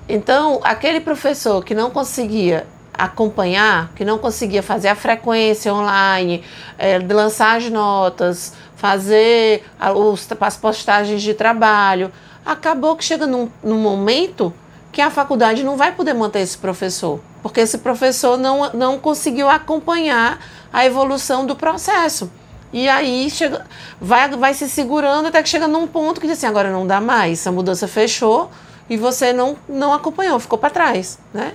[0.08, 6.42] Então, aquele professor que não conseguia acompanhar, que não conseguia fazer a frequência online,
[6.76, 9.64] é, lançar as notas, fazer
[9.94, 12.10] os, as postagens de trabalho,
[12.44, 14.52] acabou que chega num, num momento
[14.90, 19.48] que a faculdade não vai poder manter esse professor, porque esse professor não, não conseguiu
[19.48, 20.38] acompanhar
[20.70, 22.30] a evolução do processo.
[22.70, 23.64] E aí chega,
[23.98, 27.00] vai, vai se segurando até que chega num ponto que diz assim, agora não dá
[27.00, 28.50] mais, a mudança fechou
[28.90, 31.54] e você não, não acompanhou, ficou para trás, né?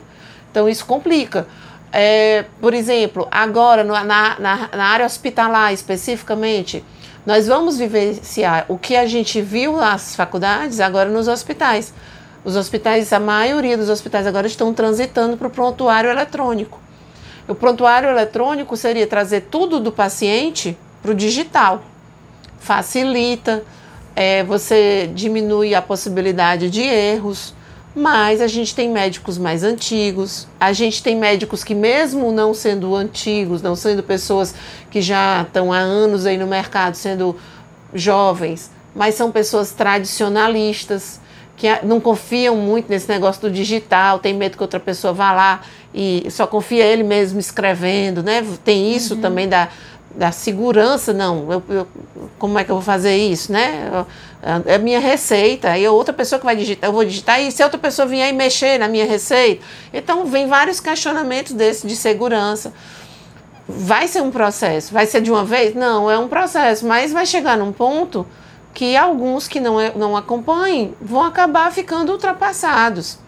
[0.50, 1.46] Então isso complica.
[1.92, 6.84] É, por exemplo, agora na, na, na área hospitalar especificamente,
[7.24, 11.94] nós vamos vivenciar o que a gente viu nas faculdades agora nos hospitais.
[12.46, 16.80] Os hospitais, a maioria dos hospitais agora estão transitando para o prontuário eletrônico.
[17.48, 21.84] O prontuário eletrônico seria trazer tudo do paciente para o digital.
[22.60, 23.64] Facilita,
[24.16, 27.54] é, você diminui a possibilidade de erros,
[27.96, 32.96] mas a gente tem médicos mais antigos, a gente tem médicos que, mesmo não sendo
[32.96, 34.54] antigos, não sendo pessoas
[34.90, 37.36] que já estão há anos aí no mercado, sendo
[37.94, 41.20] jovens, mas são pessoas tradicionalistas
[41.56, 45.62] que não confiam muito nesse negócio do digital, tem medo que outra pessoa vá lá
[45.94, 48.46] e só confia ele mesmo escrevendo, né?
[48.64, 49.22] Tem isso uhum.
[49.22, 49.70] também da,
[50.16, 51.88] da segurança, não, eu, eu,
[52.38, 54.06] como é que eu vou fazer isso, né?
[54.66, 57.64] É a minha receita, aí outra pessoa que vai digitar, eu vou digitar, e se
[57.64, 59.64] outra pessoa vier e mexer na minha receita?
[59.94, 62.74] Então, vem vários questionamentos desses de segurança.
[63.68, 64.94] vai ser um processo.
[64.94, 65.74] Vai ser de uma vez?
[65.74, 68.26] Não, é um processo, mas vai chegar num ponto
[68.74, 73.20] que alguns que não, é, não acompanhem vão acabar ficando ultrapassados.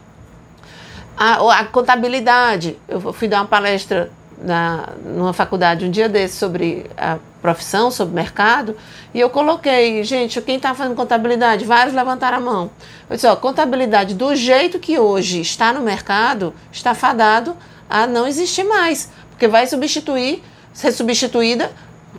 [1.17, 6.89] A, a contabilidade, eu fui dar uma palestra na, numa faculdade um dia desse sobre
[6.97, 8.75] a profissão, sobre mercado,
[9.13, 11.63] e eu coloquei, gente, quem está fazendo contabilidade?
[11.63, 12.71] Vários levantaram a mão.
[13.09, 17.55] Eu disse, ó, contabilidade do jeito que hoje está no mercado, está fadado
[17.89, 21.71] a não existir mais, porque vai substituir, ser substituída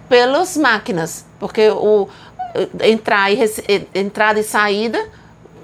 [0.08, 2.08] pelas máquinas, porque o
[2.82, 3.38] entrar e,
[3.94, 4.98] entrada e saída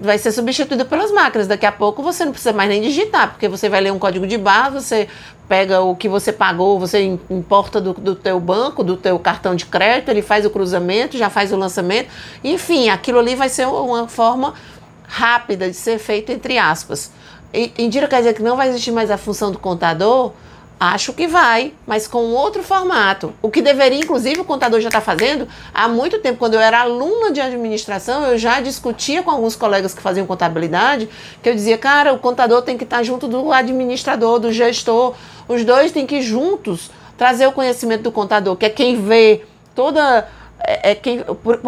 [0.01, 1.47] vai ser substituída pelas máquinas.
[1.47, 4.27] Daqui a pouco você não precisa mais nem digitar, porque você vai ler um código
[4.27, 5.09] de barra, você
[5.49, 9.67] pega o que você pagou, você importa do, do teu banco, do teu cartão de
[9.67, 12.09] crédito, ele faz o cruzamento, já faz o lançamento.
[12.43, 14.55] Enfim, aquilo ali vai ser uma forma
[15.07, 17.13] rápida de ser feito entre aspas.
[17.79, 20.33] Indira quer dizer que não vai existir mais a função do contador?
[20.85, 23.33] Acho que vai, mas com outro formato.
[23.41, 26.41] O que deveria, inclusive, o contador já está fazendo há muito tempo.
[26.41, 31.09] Quando eu era aluna de administração, eu já discutia com alguns colegas que faziam contabilidade,
[31.41, 35.15] que eu dizia, cara, o contador tem que estar tá junto do administrador, do gestor.
[35.47, 39.45] Os dois têm que juntos trazer o conhecimento do contador, que é quem vê
[39.77, 40.27] toda
[40.65, 41.25] é, é quem,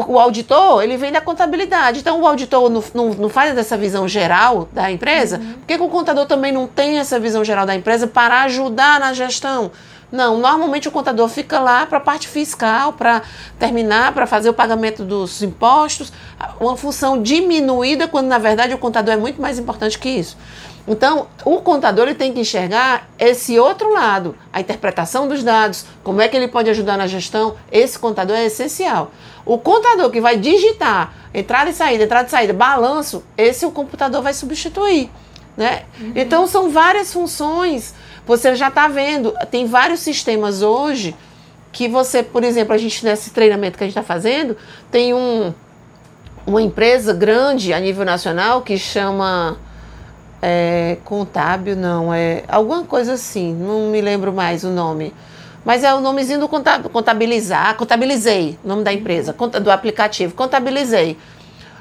[0.07, 2.01] o auditor, ele vem da contabilidade.
[2.01, 5.39] Então, o auditor não, não, não faz essa visão geral da empresa.
[5.39, 5.53] Uhum.
[5.55, 9.01] Por que, que o contador também não tem essa visão geral da empresa para ajudar
[9.01, 9.71] na gestão?
[10.13, 13.23] Não, normalmente o contador fica lá para a parte fiscal, para
[13.59, 16.13] terminar, para fazer o pagamento dos impostos,
[16.61, 20.37] uma função diminuída, quando na verdade o contador é muito mais importante que isso.
[20.87, 26.21] Então, o contador ele tem que enxergar esse outro lado, a interpretação dos dados, como
[26.21, 27.57] é que ele pode ajudar na gestão.
[27.73, 29.11] Esse contador é essencial.
[29.47, 34.23] O contador que vai digitar entrada e saída, entrada e saída, balanço, esse o computador
[34.23, 35.11] vai substituir.
[35.57, 35.85] Né?
[35.99, 36.13] Uhum.
[36.15, 37.95] Então, são várias funções.
[38.27, 41.17] Você já está vendo, tem vários sistemas hoje
[41.73, 44.57] que você, por exemplo, a gente nesse treinamento que a gente está fazendo,
[44.91, 45.53] tem um,
[46.47, 49.59] uma empresa grande a nível nacional que chama
[50.47, 55.15] é, contábil, não, é alguma coisa assim, não me lembro mais o nome.
[55.65, 56.49] Mas é o nomezinho do
[56.91, 61.17] contabilizar, contabilizei, nome da empresa, do aplicativo, contabilizei.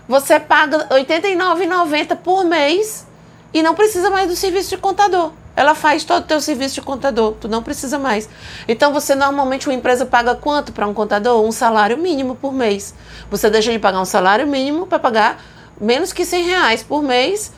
[0.07, 3.05] Você paga R$ 89,90 por mês
[3.53, 5.33] e não precisa mais do serviço de contador.
[5.57, 8.29] Ela faz todo o teu serviço de contador, tu não precisa mais.
[8.65, 11.43] Então você normalmente uma empresa paga quanto para um contador?
[11.43, 12.95] Um salário mínimo por mês.
[13.29, 15.43] Você deixa de pagar um salário mínimo para pagar
[15.81, 17.51] menos que 100 reais por mês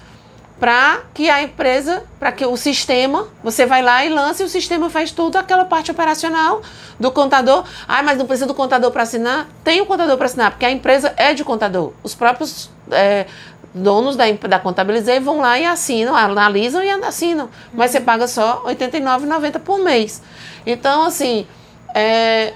[0.60, 4.50] para que a empresa, para que o sistema, você vai lá e lança e o
[4.50, 6.62] sistema faz tudo aquela parte operacional
[7.00, 7.66] do contador.
[7.88, 9.48] Ah, mas não precisa do contador para assinar?
[9.64, 11.92] Tem o contador para assinar, porque a empresa é de contador.
[12.02, 13.26] Os próprios é,
[13.74, 17.50] donos da, da Contabilizei vão lá e assinam, analisam e assinam.
[17.74, 20.22] Mas você paga só R$ 89,90 por mês.
[20.66, 21.46] Então, assim,
[21.94, 22.54] é,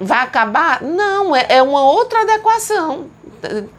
[0.00, 0.82] vai acabar?
[0.82, 3.08] Não, é, é uma outra adequação.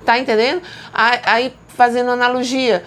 [0.05, 0.61] Tá entendendo?
[0.93, 2.83] Aí, fazendo analogia,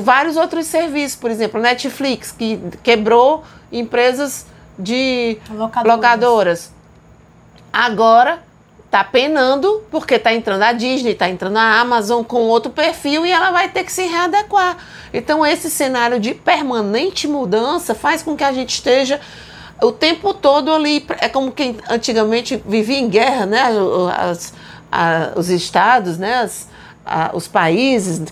[0.00, 4.46] vários outros serviços, por exemplo, Netflix, que quebrou empresas
[4.78, 5.96] de locadoras.
[5.96, 6.72] locadoras.
[7.72, 8.42] Agora
[8.84, 13.30] está penando porque está entrando a Disney, está entrando a Amazon com outro perfil e
[13.30, 14.76] ela vai ter que se readequar.
[15.12, 19.20] Então esse cenário de permanente mudança faz com que a gente esteja
[19.82, 21.06] o tempo todo ali.
[21.20, 23.62] É como quem antigamente vivia em guerra, né?
[24.16, 24.54] As,
[24.90, 26.36] a, os estados, né?
[26.36, 26.68] As,
[27.32, 28.22] os países,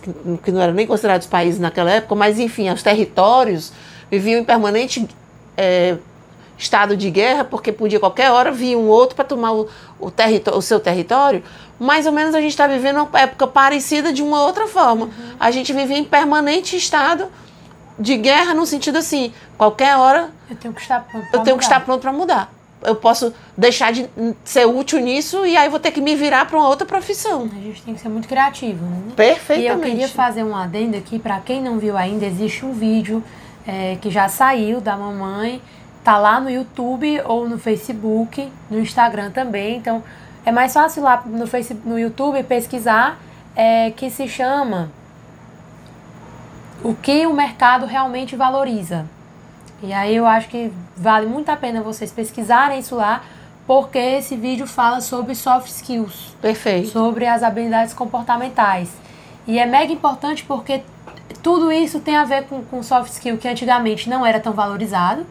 [0.42, 3.72] que, não eram nem considerados países naquela época, mas enfim, os territórios
[4.10, 5.08] viviam em permanente
[5.56, 5.96] é,
[6.58, 9.68] estado de guerra, porque podia qualquer hora vir um outro para tomar o,
[10.00, 10.12] o,
[10.56, 11.42] o seu território.
[11.78, 15.06] Mais ou menos a gente está vivendo uma época parecida de uma outra forma.
[15.06, 15.12] Uhum.
[15.38, 17.26] A gente vivia em permanente estado
[17.98, 21.62] de guerra no sentido assim, qualquer hora eu tenho que estar pronto eu tenho que
[21.62, 22.52] estar pronto para mudar
[22.84, 24.08] eu posso deixar de
[24.44, 27.48] ser útil nisso e aí vou ter que me virar para uma outra profissão.
[27.52, 29.12] A gente tem que ser muito criativo, né?
[29.16, 29.62] Perfeitamente.
[29.62, 33.22] E eu queria fazer um adendo aqui, para quem não viu ainda, existe um vídeo
[33.66, 35.60] é, que já saiu da mamãe,
[36.02, 40.02] tá lá no YouTube ou no Facebook, no Instagram também, então
[40.44, 43.18] é mais fácil lá no, Facebook, no YouTube pesquisar,
[43.56, 44.90] é, que se chama
[46.82, 49.06] O que o mercado realmente valoriza.
[49.82, 53.22] E aí eu acho que vale muito a pena vocês pesquisarem isso lá,
[53.66, 56.34] porque esse vídeo fala sobre soft skills.
[56.40, 56.88] Perfeito.
[56.88, 58.90] Sobre as habilidades comportamentais.
[59.46, 60.82] E é mega importante porque
[61.42, 65.26] tudo isso tem a ver com, com soft skill que antigamente não era tão valorizado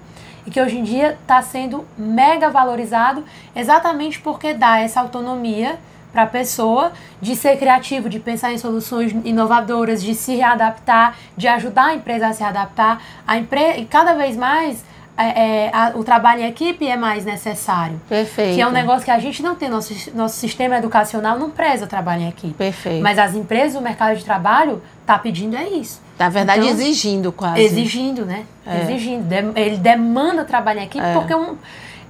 [0.45, 3.23] e que hoje em dia está sendo mega valorizado
[3.56, 5.79] exatamente porque dá essa autonomia
[6.13, 11.47] para a pessoa de ser criativo, de pensar em soluções inovadoras, de se readaptar, de
[11.47, 13.02] ajudar a empresa a se adaptar.
[13.28, 14.84] A empresa, e cada vez mais
[15.17, 17.99] é, é, a, o trabalho em equipe é mais necessário.
[18.10, 18.56] Perfeito.
[18.56, 19.69] Que é um negócio que a gente não tem.
[19.69, 22.54] Nosso, nosso sistema educacional não preza o trabalho em equipe.
[22.54, 23.02] Perfeito.
[23.02, 26.02] Mas as empresas, o mercado de trabalho, tá pedindo é isso.
[26.17, 27.60] Na verdade, Então, exigindo quase.
[27.62, 28.45] Exigindo, né?
[28.65, 28.82] É.
[28.82, 29.32] Exigindo.
[29.56, 31.13] Ele demanda trabalho em equipe É.
[31.13, 31.58] porque um,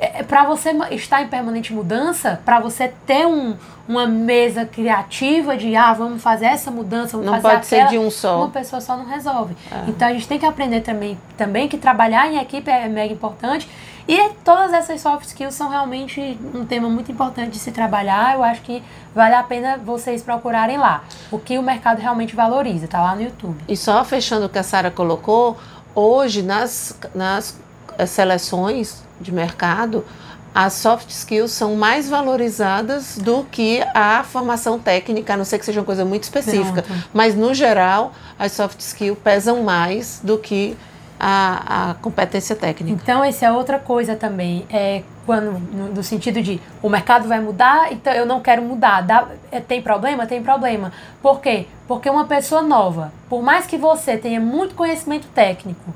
[0.03, 3.55] é, para você estar em permanente mudança, para você ter um,
[3.87, 7.89] uma mesa criativa de ah, vamos fazer essa mudança, vamos Não fazer pode ser aquela,
[7.89, 8.37] de um só.
[8.37, 9.55] Uma pessoa só não resolve.
[9.87, 13.67] Então a gente tem que aprender também, também que trabalhar em equipe é mega importante.
[14.05, 18.35] E todas essas soft skills são realmente um tema muito importante de se trabalhar.
[18.35, 18.83] Eu acho que
[19.15, 21.05] vale a pena vocês procurarem lá.
[21.31, 23.63] O que o mercado realmente valoriza, tá lá no YouTube.
[23.67, 25.57] E só fechando o que a Sara colocou,
[25.95, 27.62] hoje nas, nas
[28.05, 30.05] seleções de mercado,
[30.53, 35.65] as soft skills são mais valorizadas do que a formação técnica, a não ser que
[35.65, 36.83] seja uma coisa muito específica.
[36.83, 37.03] Pronto.
[37.13, 40.77] Mas, no geral, as soft skills pesam mais do que
[41.19, 42.99] a, a competência técnica.
[43.01, 44.65] Então, essa é outra coisa também.
[44.69, 49.01] É quando, no, no sentido de o mercado vai mudar, então eu não quero mudar.
[49.01, 50.27] Dá- é, tem problema?
[50.27, 50.91] Tem problema.
[51.21, 51.65] Por quê?
[51.87, 55.93] Porque uma pessoa nova, por mais que você tenha muito conhecimento técnico,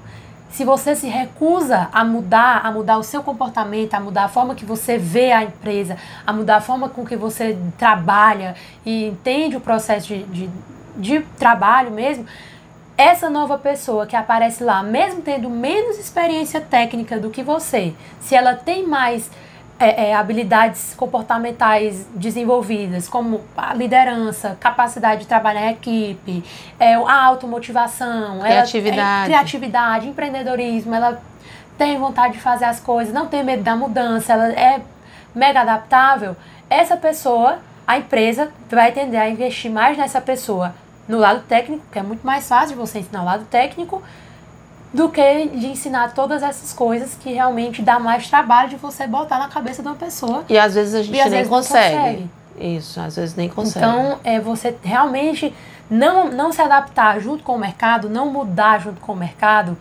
[0.49, 4.55] se você se recusa a mudar, a mudar o seu comportamento, a mudar a forma
[4.55, 8.55] que você vê a empresa, a mudar a forma com que você trabalha
[8.85, 10.49] e entende o processo de, de,
[10.95, 12.25] de trabalho mesmo,
[12.97, 18.33] essa nova pessoa que aparece lá, mesmo tendo menos experiência técnica do que você, se
[18.33, 19.29] ela tem mais
[19.79, 26.43] é, é, habilidades comportamentais desenvolvidas, como a liderança, capacidade de trabalhar em equipe,
[26.79, 29.21] é, a automotivação, ela- Criatividade.
[29.23, 31.21] é, criatividade, empreendedorismo, ela
[31.77, 34.81] tem vontade de fazer as coisas, não tem medo da mudança, ela é
[35.35, 36.35] mega adaptável,
[36.69, 40.73] essa pessoa, a empresa vai tender a investir mais nessa pessoa
[41.07, 44.01] no lado técnico, que é muito mais fácil você ensinar o lado técnico,
[44.97, 49.37] do que de ensinar todas essas coisas que realmente dá mais trabalho de você botar
[49.37, 50.43] na cabeça de uma pessoa.
[50.49, 51.95] E às vezes a gente nem consegue.
[51.95, 52.29] consegue.
[52.59, 53.85] Isso, às vezes nem consegue.
[53.85, 55.53] Então, é você realmente
[55.87, 59.77] não, não se adaptar junto com o mercado, não mudar junto com o mercado,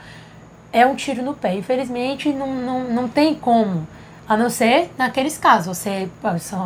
[0.70, 1.54] é um tiro no pé.
[1.54, 3.88] Infelizmente, não, não, não tem como.
[4.28, 5.76] A não ser naqueles casos.
[5.76, 6.08] Você,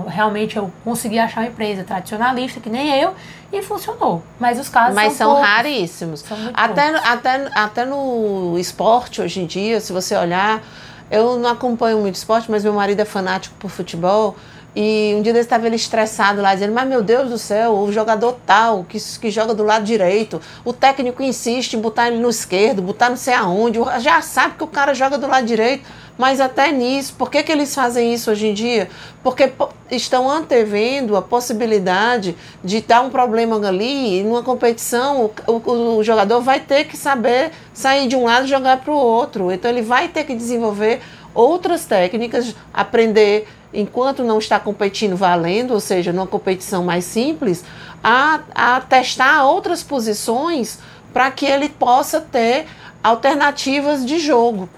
[0.07, 3.14] realmente, eu consegui achar uma empresa tradicionalista, que nem eu,
[3.53, 4.23] e funcionou.
[4.38, 6.20] Mas os casos Mas são, são raríssimos.
[6.20, 10.62] São Até, até, até no esporte, hoje em dia, se você olhar,
[11.11, 14.37] eu não acompanho muito esporte, mas meu marido é fanático por futebol.
[14.75, 17.92] E um dia desse estava ele estressado lá, dizendo: Mas meu Deus do céu, o
[17.92, 22.31] jogador tal, que, que joga do lado direito, o técnico insiste em botar ele no
[22.31, 25.85] esquerdo, botar não sei aonde, já sabe que o cara joga do lado direito,
[26.20, 28.90] mas até nisso, por que, que eles fazem isso hoje em dia?
[29.22, 35.52] Porque po- estão antevendo a possibilidade de dar um problema ali, e numa competição, o,
[35.52, 38.96] o- o jogador vai ter que saber sair de um lado e jogar para o
[38.96, 39.50] outro.
[39.50, 41.00] Então ele vai ter que desenvolver
[41.35, 47.64] outras técnicas, aprender enquanto não está competindo valendo, ou seja, numa competição mais simples,
[48.04, 50.78] a, a testar outras posições
[51.14, 52.66] para que ele possa ter
[53.02, 54.68] alternativas de jogo.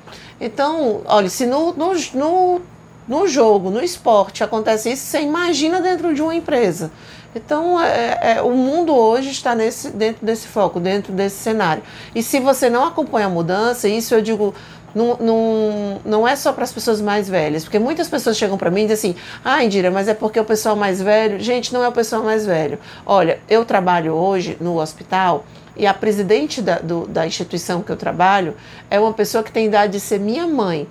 [0.44, 2.60] Então, olha, se no, no, no,
[3.06, 6.90] no jogo, no esporte acontece isso, você imagina dentro de uma empresa.
[7.34, 11.82] Então, é, é, o mundo hoje está nesse, dentro desse foco, dentro desse cenário.
[12.14, 14.54] E se você não acompanha a mudança, isso eu digo,
[14.94, 18.70] não, não, não é só para as pessoas mais velhas, porque muitas pessoas chegam para
[18.70, 21.40] mim e dizem assim: ah, Indira, mas é porque o pessoal mais velho.
[21.40, 22.78] Gente, não é o pessoal mais velho.
[23.06, 25.44] Olha, eu trabalho hoje no hospital
[25.76, 28.54] e a presidente da, do, da instituição que eu trabalho
[28.90, 30.86] é uma pessoa que tem idade de ser minha mãe.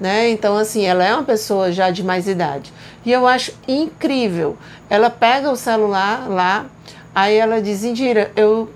[0.00, 0.30] Né?
[0.30, 2.72] Então, assim, ela é uma pessoa já de mais idade.
[3.06, 4.56] E eu acho incrível.
[4.90, 6.66] Ela pega o celular lá,
[7.14, 8.68] aí ela diz: Indira, eu.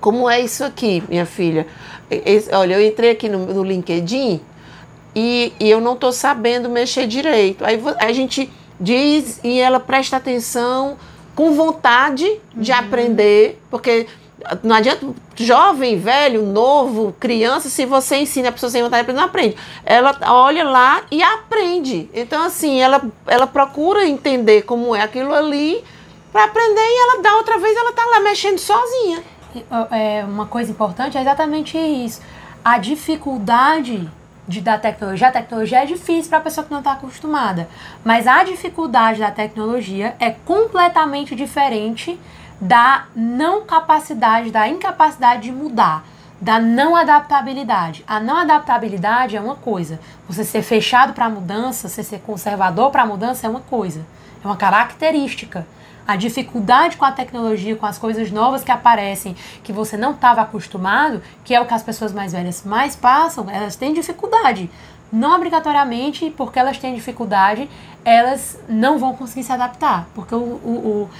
[0.00, 1.66] Como é isso aqui, minha filha?
[2.10, 4.40] Esse- olha, eu entrei aqui no, no LinkedIn
[5.14, 7.64] e, e eu não estou sabendo mexer direito.
[7.64, 10.96] Aí a gente diz e ela presta atenção
[11.34, 14.06] com vontade de aprender, porque
[14.62, 19.20] não adianta jovem, velho, novo, criança, se você ensina a pessoa sem vontade de aprender,
[19.20, 19.56] não aprende.
[19.84, 22.08] Ela olha lá e aprende.
[22.14, 25.82] Então, assim, ela, ela procura entender como é aquilo ali
[26.32, 29.22] para aprender e ela dá outra vez, ela tá lá mexendo sozinha.
[29.90, 32.20] É, uma coisa importante é exatamente isso.
[32.64, 34.10] A dificuldade
[34.46, 35.28] de dar tecnologia.
[35.28, 37.68] A tecnologia é difícil para a pessoa que não está acostumada.
[38.04, 42.18] Mas a dificuldade da tecnologia é completamente diferente
[42.64, 46.02] da não capacidade, da incapacidade de mudar,
[46.40, 48.02] da não adaptabilidade.
[48.08, 50.00] A não adaptabilidade é uma coisa.
[50.26, 54.06] Você ser fechado para a mudança, você ser conservador para a mudança é uma coisa.
[54.42, 55.66] É uma característica.
[56.06, 60.42] a dificuldade com a tecnologia, com as coisas novas que aparecem, que você não estava
[60.42, 64.70] acostumado, que é o que as pessoas mais velhas mais passam, elas têm dificuldade.
[65.10, 67.70] Não obrigatoriamente, porque elas têm dificuldade,
[68.04, 70.06] elas não vão conseguir se adaptar.
[70.14, 71.10] Porque o, o, o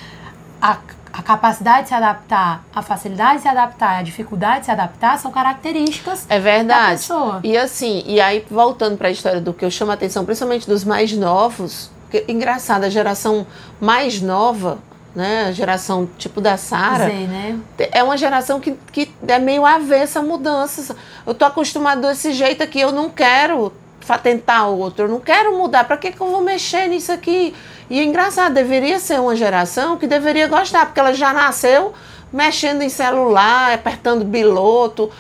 [0.61, 0.79] a,
[1.17, 5.17] a capacidade de se adaptar, a facilidade de se adaptar, a dificuldade de se adaptar
[5.17, 6.87] são características é verdade.
[6.87, 7.41] da pessoa.
[7.45, 10.67] E assim, e aí voltando para a história do que eu chamo a atenção, principalmente
[10.67, 13.47] dos mais novos, que, engraçado, a geração
[13.81, 14.79] mais nova,
[15.15, 17.61] né, a geração tipo da Sara, né?
[17.79, 20.91] é uma geração que, que é meio avessa a mudanças.
[21.25, 23.73] Eu tô acostumado desse jeito aqui, eu não quero
[24.21, 27.55] tentar outro, eu não quero mudar, para que, que eu vou mexer nisso aqui?
[27.89, 31.93] E é engraçado, deveria ser uma geração que deveria gostar, porque ela já nasceu
[32.33, 35.11] mexendo em celular, apertando biloto,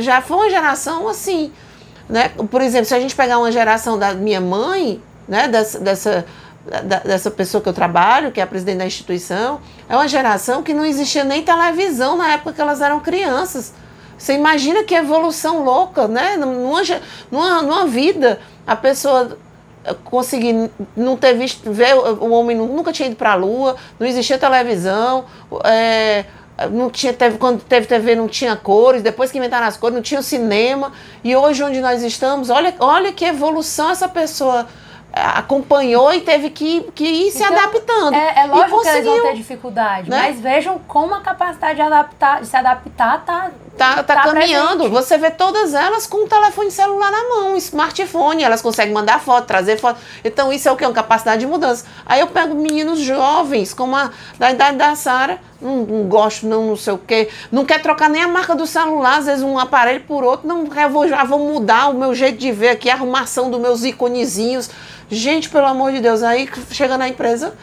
[0.00, 1.52] já foi uma geração assim,
[2.08, 2.30] né?
[2.50, 6.24] Por exemplo, se a gente pegar uma geração da minha mãe, né, dessa, dessa
[7.04, 10.72] dessa pessoa que eu trabalho, que é a presidente da instituição, é uma geração que
[10.72, 13.72] não existia nem televisão na época que elas eram crianças.
[14.16, 16.36] Você imagina que evolução louca, né?
[16.36, 16.80] Numa,
[17.30, 19.36] numa, numa vida, a pessoa
[20.04, 24.38] conseguir não ter visto, ver o homem nunca tinha ido para a lua, não existia
[24.38, 25.24] televisão,
[25.64, 26.24] é,
[26.70, 30.02] não tinha, teve, quando teve TV não tinha cores, depois que inventaram as cores, não
[30.02, 30.92] tinha cinema,
[31.24, 34.66] e hoje onde nós estamos, olha, olha que evolução essa pessoa
[35.12, 38.14] acompanhou e teve que, que ir se então, adaptando.
[38.14, 40.22] É, é lógico que eles vão ter dificuldade, né?
[40.22, 44.84] mas vejam como a capacidade de, adaptar, de se adaptar tá Tá, tá, tá caminhando.
[44.84, 44.90] Presente.
[44.90, 48.44] Você vê todas elas com um telefone celular na mão, um smartphone.
[48.44, 49.98] Elas conseguem mandar foto, trazer foto.
[50.22, 50.84] Então, isso é o que?
[50.84, 51.86] Uma capacidade de mudança.
[52.04, 56.66] Aí eu pego meninos jovens, como a da idade da Sara, não, não, gosto, não,
[56.66, 57.28] não sei o quê.
[57.50, 60.46] Não quer trocar nem a marca do celular, às vezes um aparelho por outro.
[60.46, 63.60] Não, eu vou, já vou mudar o meu jeito de ver aqui, a arrumação dos
[63.60, 64.70] meus iconezinhos.
[65.14, 67.54] Gente, pelo amor de Deus, aí chega na empresa,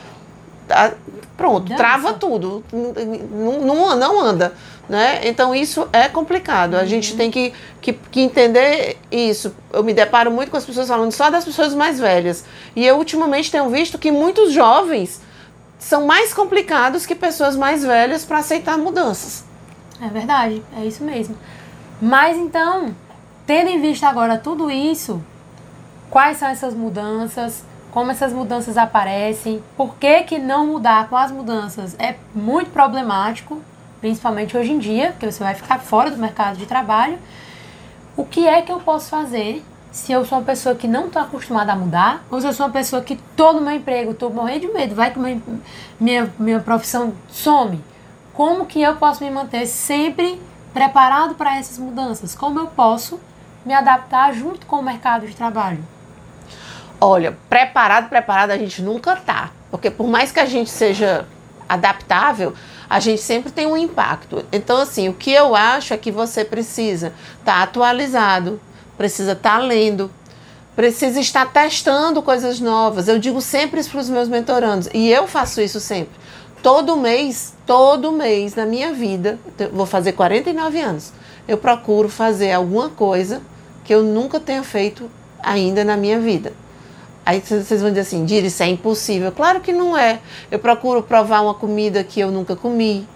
[0.68, 0.94] tá,
[1.36, 2.64] pronto, trava tudo.
[2.72, 4.54] Não, não, não anda.
[4.88, 5.22] Né?
[5.24, 6.76] Então isso é complicado.
[6.76, 7.18] A gente uhum.
[7.18, 9.56] tem que, que, que, entender isso.
[9.74, 12.46] Eu me deparo muito com as pessoas falando só das pessoas mais velhas.
[12.76, 15.20] E eu ultimamente tenho visto que muitos jovens
[15.80, 19.44] são mais complicados que pessoas mais velhas para aceitar mudanças.
[20.00, 21.36] É verdade, é isso mesmo.
[22.00, 22.96] Mas então,
[23.48, 25.20] tendo em vista agora tudo isso,
[26.10, 27.64] quais são essas mudanças?
[27.92, 29.64] Como essas mudanças aparecem?
[29.76, 33.62] Por que, que não mudar com as mudanças é muito problemático?
[34.00, 37.18] principalmente hoje em dia, que você vai ficar fora do mercado de trabalho.
[38.16, 41.22] O que é que eu posso fazer se eu sou uma pessoa que não estou
[41.22, 44.68] acostumada a mudar, ou se eu sou uma pessoa que no meu emprego, estou morrendo
[44.68, 45.42] de medo, vai que minha,
[46.00, 47.84] minha, minha profissão some?
[48.34, 50.40] Como que eu posso me manter sempre
[50.74, 52.36] preparado para essas mudanças?
[52.36, 53.20] Como eu posso
[53.66, 55.84] me adaptar junto com o mercado de trabalho?
[57.02, 59.52] Olha, preparado, preparado a gente nunca tá.
[59.72, 61.26] Porque por mais que a gente seja
[61.68, 62.54] adaptável,
[62.90, 64.44] a gente sempre tem um impacto.
[64.52, 68.60] Então, assim, o que eu acho é que você precisa estar tá atualizado,
[68.98, 70.12] precisa estar tá lendo,
[70.76, 73.08] precisa estar testando coisas novas.
[73.08, 76.20] Eu digo sempre isso para os meus mentorandos, e eu faço isso sempre.
[76.64, 79.40] Todo mês, todo mês na minha vida,
[79.72, 81.14] vou fazer 49 anos,
[81.48, 83.42] eu procuro fazer alguma coisa
[83.86, 85.10] que eu nunca tenha feito
[85.42, 86.52] ainda na minha vida.
[87.30, 89.32] Aí vocês vão dizer assim, Diri, isso é impossível.
[89.32, 90.20] Claro que não é.
[90.50, 93.08] Eu procuro provar uma comida que eu nunca comi.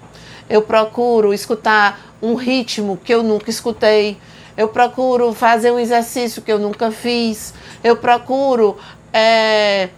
[0.47, 4.19] Eu procuro escutar um ritmo que eu nunca escutei.
[4.55, 7.55] Eu procuro fazer um exercício que eu nunca fiz.
[7.83, 8.77] Eu procuro,
[9.11, 9.89] é,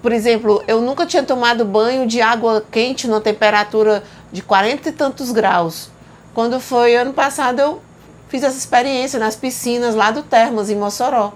[0.00, 4.02] por exemplo, eu nunca tinha tomado banho de água quente numa temperatura
[4.32, 5.90] de 40 e tantos graus.
[6.32, 7.82] Quando foi ano passado, eu
[8.30, 11.34] fiz essa experiência nas piscinas lá do Termas, em Mossoró.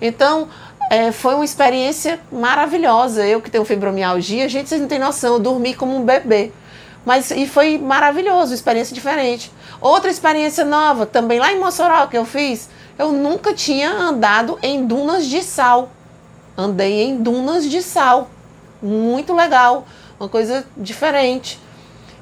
[0.00, 0.48] Então,
[0.90, 3.26] é, foi uma experiência maravilhosa.
[3.26, 6.52] Eu que tenho fibromialgia, gente, vocês não têm noção, eu dormi como um bebê.
[7.04, 9.52] Mas e foi maravilhoso, experiência diferente.
[9.80, 12.68] Outra experiência nova, também lá em Mossoró que eu fiz,
[12.98, 15.90] eu nunca tinha andado em dunas de sal.
[16.56, 18.30] Andei em dunas de sal.
[18.80, 19.86] Muito legal,
[20.18, 21.58] uma coisa diferente.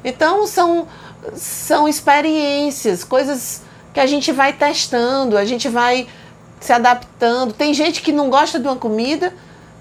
[0.02, 0.86] Então são
[1.34, 6.06] são experiências, coisas que a gente vai testando, a gente vai
[6.60, 7.52] se adaptando.
[7.52, 9.32] Tem gente que não gosta de uma comida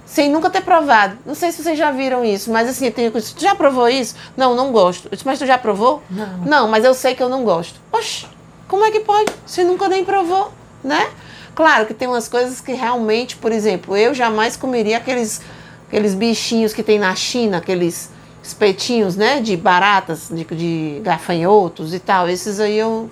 [0.06, 1.18] sem nunca ter provado.
[1.26, 3.32] Não sei se vocês já viram isso, mas assim, tem coisa.
[3.36, 4.16] Tu já provou isso?
[4.36, 5.06] Não, não gosto.
[5.06, 6.02] Eu disse, mas tu já provou?
[6.10, 6.38] Não.
[6.40, 7.80] Não, mas eu sei que eu não gosto.
[7.92, 8.26] Oxe,
[8.68, 9.32] como é que pode?
[9.46, 10.52] Você nunca nem provou,
[10.84, 11.10] né?
[11.54, 15.42] Claro que tem umas coisas que realmente, por exemplo, eu jamais comeria aqueles,
[15.88, 18.10] aqueles bichinhos que tem na China, aqueles
[18.42, 22.30] espetinhos, né, de baratas, de, de gafanhotos e tal.
[22.30, 23.10] Esses aí eu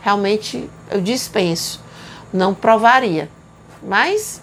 [0.00, 1.80] realmente eu dispenso
[2.36, 3.28] não provaria.
[3.82, 4.40] Mas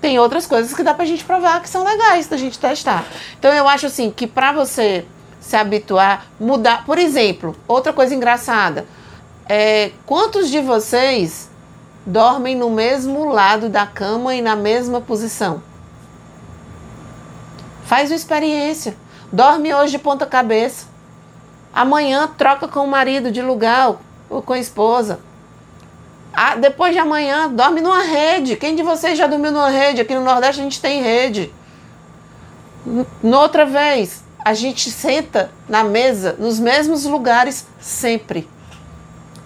[0.00, 3.04] tem outras coisas que dá pra gente provar que são legais da gente testar.
[3.38, 5.04] Então eu acho assim que para você
[5.40, 6.84] se habituar, mudar.
[6.86, 8.86] Por exemplo, outra coisa engraçada.
[9.46, 11.50] É, quantos de vocês
[12.06, 15.62] dormem no mesmo lado da cama e na mesma posição?
[17.84, 18.96] Faz uma experiência.
[19.30, 20.86] Dorme hoje de ponta cabeça.
[21.74, 23.96] Amanhã troca com o marido de lugar
[24.30, 25.20] ou com a esposa.
[26.36, 28.56] Ah, depois de amanhã, dorme numa rede.
[28.56, 30.00] Quem de vocês já dormiu numa rede?
[30.00, 31.52] Aqui no Nordeste a gente tem rede.
[33.22, 38.48] Noutra vez, a gente senta na mesa, nos mesmos lugares, sempre.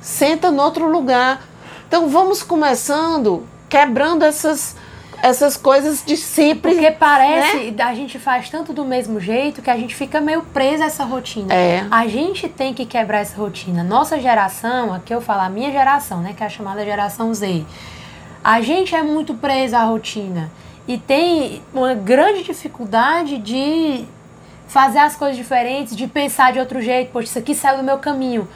[0.00, 1.42] Senta no outro lugar.
[1.86, 4.74] Então vamos começando quebrando essas
[5.22, 6.72] essas coisas de sempre.
[6.72, 7.82] Porque parece, né?
[7.82, 11.04] a gente faz tanto do mesmo jeito que a gente fica meio presa a essa
[11.04, 11.52] rotina.
[11.52, 11.86] É.
[11.90, 13.82] A gente tem que quebrar essa rotina.
[13.82, 17.64] Nossa geração, aqui eu falo a minha geração, né, que é a chamada geração Z.
[18.42, 20.50] A gente é muito presa à rotina
[20.86, 24.04] e tem uma grande dificuldade de
[24.68, 27.98] fazer as coisas diferentes, de pensar de outro jeito, poxa, isso aqui saiu do meu
[27.98, 28.46] caminho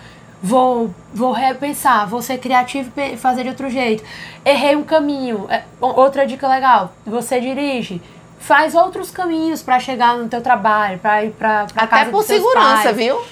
[0.43, 4.03] vou, vou repensar, vou ser criativo e fazer de outro jeito.
[4.45, 5.47] Errei um caminho.
[5.49, 8.03] É, outra dica legal: você dirige.
[8.39, 12.83] Faz outros caminhos para chegar no teu trabalho, para ir para Até casa por segurança,
[12.83, 12.97] pais.
[12.97, 13.23] viu?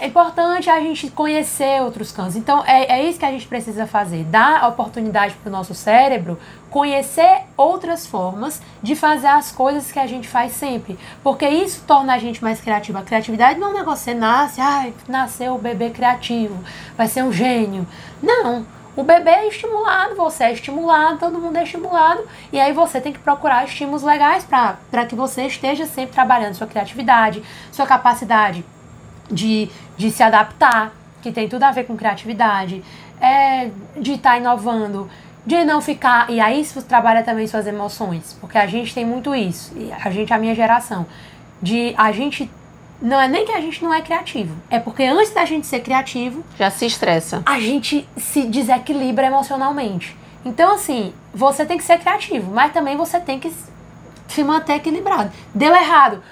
[0.00, 2.36] É importante a gente conhecer outros cantos.
[2.36, 5.74] Então, é, é isso que a gente precisa fazer: dar a oportunidade para o nosso
[5.74, 6.38] cérebro
[6.70, 10.98] conhecer outras formas de fazer as coisas que a gente faz sempre.
[11.22, 12.98] Porque isso torna a gente mais criativo.
[12.98, 16.58] A criatividade não é um negócio, você nasce, ai, nasceu o bebê criativo,
[16.96, 17.86] vai ser um gênio.
[18.22, 18.66] Não.
[18.94, 23.12] O bebê é estimulado, você é estimulado, todo mundo é estimulado, e aí você tem
[23.12, 28.64] que procurar estímulos legais para que você esteja sempre trabalhando sua criatividade, sua capacidade
[29.30, 32.82] de, de se adaptar, que tem tudo a ver com criatividade,
[33.20, 35.10] é, de estar tá inovando,
[35.44, 36.30] de não ficar.
[36.30, 39.72] E aí isso trabalha também suas emoções, porque a gente tem muito isso,
[40.04, 41.06] a gente, a minha geração,
[41.60, 42.50] de a gente.
[43.00, 45.80] Não é nem que a gente não é criativo, é porque antes da gente ser
[45.80, 46.42] criativo.
[46.58, 47.42] Já se estressa.
[47.44, 50.16] A gente se desequilibra emocionalmente.
[50.46, 53.52] Então, assim, você tem que ser criativo, mas também você tem que
[54.28, 55.30] se manter equilibrado.
[55.54, 56.22] Deu errado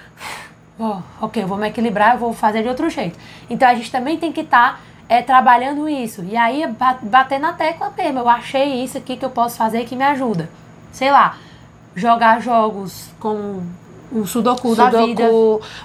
[0.79, 3.17] oh, ok, eu vou me equilibrar, eu vou fazer de outro jeito.
[3.49, 6.23] Então a gente também tem que estar tá, é, trabalhando isso.
[6.23, 6.63] E aí
[7.01, 10.49] bater na tecla mesmo, eu achei isso aqui que eu posso fazer que me ajuda.
[10.91, 11.37] Sei lá,
[11.95, 13.61] jogar jogos com
[14.11, 15.29] o sudoku, sudoku da vida.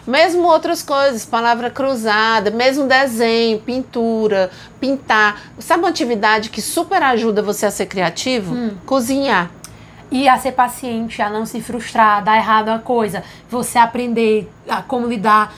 [0.07, 5.41] Mesmo outras coisas, palavra cruzada, mesmo desenho, pintura, pintar.
[5.59, 8.55] Sabe uma atividade que super ajuda você a ser criativo?
[8.55, 8.71] Hum.
[8.87, 9.51] Cozinhar
[10.11, 14.83] e a ser paciente, a não se frustrar, dar errado a coisa, você aprender a
[14.83, 15.55] como lidar,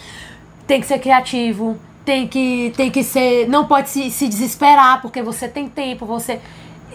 [0.66, 5.22] tem que ser criativo, tem que, tem que ser, não pode se, se desesperar porque
[5.22, 6.40] você tem tempo, você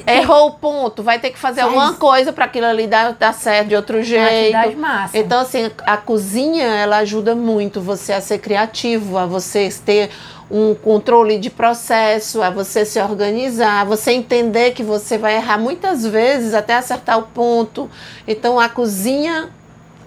[0.06, 1.74] Errou o ponto, vai ter que fazer Faz...
[1.74, 4.78] alguma coisa para aquilo ali dar, dar certo de outro jeito.
[4.78, 5.18] Massa.
[5.18, 10.12] Então, assim, a cozinha, ela ajuda muito você a ser criativo, a você ter
[10.50, 15.58] um controle de processo, a você se organizar, a você entender que você vai errar
[15.58, 17.90] muitas vezes até acertar o ponto.
[18.28, 19.50] Então, a cozinha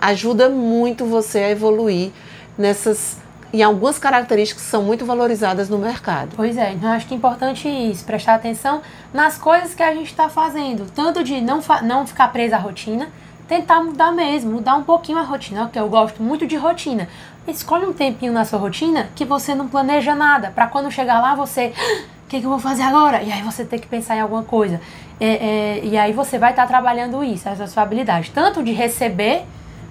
[0.00, 2.10] ajuda muito você a evoluir
[2.56, 3.18] nessas
[3.52, 6.30] e algumas características são muito valorizadas no mercado.
[6.36, 8.80] Pois é, então acho que é importante isso, prestar atenção
[9.12, 13.08] nas coisas que a gente está fazendo, tanto de não, não ficar presa à rotina,
[13.48, 17.08] tentar mudar mesmo, mudar um pouquinho a rotina, porque eu gosto muito de rotina.
[17.46, 21.34] Escolhe um tempinho na sua rotina que você não planeja nada, para quando chegar lá
[21.34, 23.22] você, ah, o que, que, eu vou fazer agora?
[23.22, 24.80] E aí você tem que pensar em alguma coisa.
[25.18, 28.72] É, é, e aí você vai estar tá trabalhando isso, essa sua habilidade, tanto de
[28.72, 29.44] receber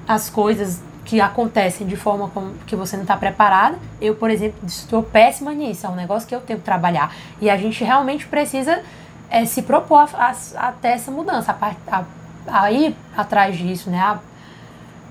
[0.08, 3.78] as coisas que acontecem de forma como que você não está preparada.
[4.00, 7.14] Eu, por exemplo, estou péssima nisso, é um negócio que eu tenho que trabalhar.
[7.42, 8.82] E a gente realmente precisa
[9.30, 11.56] é, se propor a, a, até essa mudança,
[11.88, 12.04] a,
[12.48, 14.00] a, ir atrás disso, né?
[14.00, 14.20] A,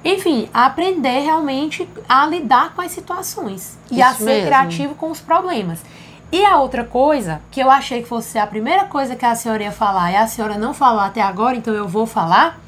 [0.05, 4.47] enfim, aprender realmente a lidar com as situações e Isso a ser mesmo.
[4.47, 5.83] criativo com os problemas.
[6.31, 9.63] E a outra coisa, que eu achei que fosse a primeira coisa que a senhora
[9.63, 12.61] ia falar e a senhora não falou até agora, então eu vou falar,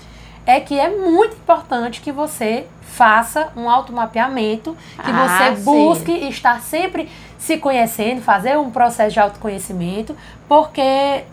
[0.47, 6.29] é que é muito importante que você faça um automapeamento, que ah, você busque sim.
[6.29, 7.09] estar sempre
[7.39, 10.17] se conhecendo, fazer um processo de autoconhecimento,
[10.49, 11.25] porque é,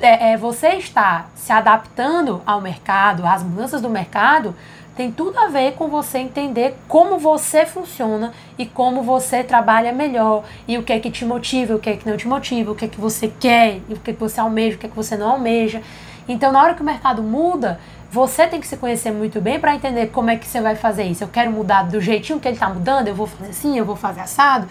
[0.00, 4.54] é, você está se adaptando ao mercado, às mudanças do mercado,
[4.96, 10.44] tem tudo a ver com você entender como você funciona e como você trabalha melhor
[10.66, 12.74] e o que é que te motiva, o que é que não te motiva, o
[12.74, 14.88] que é que você quer, e o que, é que você almeja, o que é
[14.88, 15.82] que você não almeja.
[16.26, 17.78] Então, na hora que o mercado muda,
[18.10, 21.04] você tem que se conhecer muito bem para entender como é que você vai fazer
[21.04, 21.22] isso.
[21.22, 23.96] Eu quero mudar do jeitinho que ele está mudando, eu vou fazer assim, eu vou
[23.96, 24.66] fazer assado.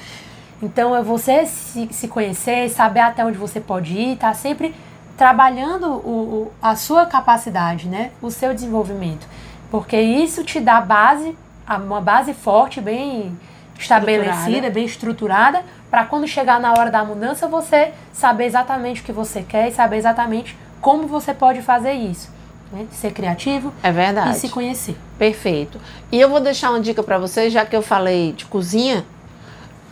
[0.59, 4.73] Então, é você se, se conhecer, saber até onde você pode ir, tá sempre
[5.15, 8.09] trabalhando o, o, a sua capacidade, né?
[8.21, 9.27] O seu desenvolvimento.
[9.75, 13.37] Porque isso te dá base, uma base forte, bem
[13.77, 19.11] estabelecida, bem estruturada, para quando chegar na hora da mudança você saber exatamente o que
[19.11, 22.31] você quer e saber exatamente como você pode fazer isso.
[22.71, 22.87] Né?
[22.89, 24.29] Ser criativo É verdade.
[24.29, 24.95] e se conhecer.
[25.19, 25.77] Perfeito.
[26.09, 29.03] E eu vou deixar uma dica para vocês, já que eu falei de cozinha.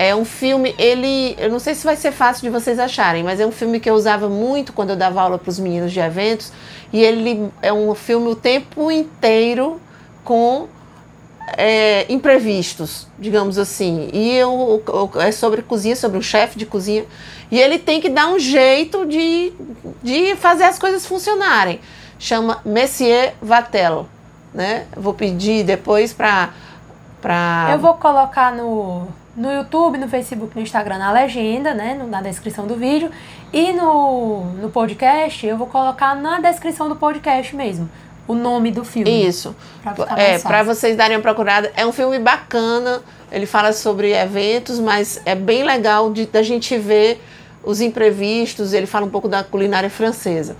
[0.03, 3.39] É um filme, ele, eu não sei se vai ser fácil de vocês acharem, mas
[3.39, 5.99] é um filme que eu usava muito quando eu dava aula para os meninos de
[5.99, 6.51] eventos,
[6.91, 9.79] e ele é um filme o tempo inteiro
[10.23, 10.67] com
[11.57, 14.09] é, imprevistos, digamos assim.
[14.13, 17.05] E eu, eu- é sobre cozinha, sobre um chefe de cozinha.
[17.51, 19.53] E ele tem que dar um jeito de,
[20.01, 21.79] de fazer as coisas funcionarem.
[22.17, 24.07] Chama Messier Vatel.
[24.53, 24.85] Né?
[24.95, 26.49] Vou pedir depois para.
[27.21, 27.69] Pra...
[27.71, 31.99] Eu vou colocar no, no YouTube, no Facebook, no Instagram, na legenda, né?
[32.07, 33.09] Na descrição do vídeo.
[33.51, 37.89] E no, no podcast, eu vou colocar na descrição do podcast mesmo.
[38.27, 39.27] O nome do filme.
[39.27, 39.55] Isso.
[39.81, 41.71] Pra É, para vocês darem uma procurada.
[41.75, 43.01] É um filme bacana.
[43.31, 47.21] Ele fala sobre eventos, mas é bem legal de, da gente ver
[47.63, 48.71] os imprevistos.
[48.71, 50.55] Ele fala um pouco da culinária francesa.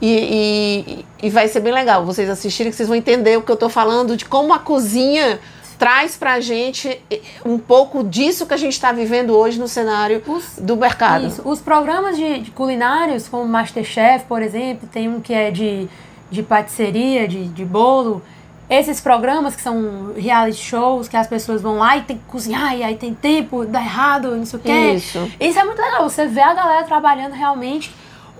[0.00, 3.50] E, e- e vai ser bem legal vocês assistirem, que vocês vão entender o que
[3.50, 5.38] eu estou falando, de como a cozinha
[5.80, 7.00] traz pra gente
[7.44, 11.26] um pouco disso que a gente está vivendo hoje no cenário Os- do mercado.
[11.26, 11.42] Isso.
[11.42, 15.88] Os programas de, de culinários, como Masterchef, por exemplo, tem um que é de,
[16.30, 18.22] de patisserie, de, de bolo.
[18.68, 22.76] Esses programas que são reality shows, que as pessoas vão lá e tem que cozinhar,
[22.76, 24.92] e aí tem tempo, dá errado, não sei o quê.
[24.92, 25.28] Isso.
[25.40, 26.08] Isso é muito legal.
[26.08, 27.90] Você vê a galera trabalhando realmente.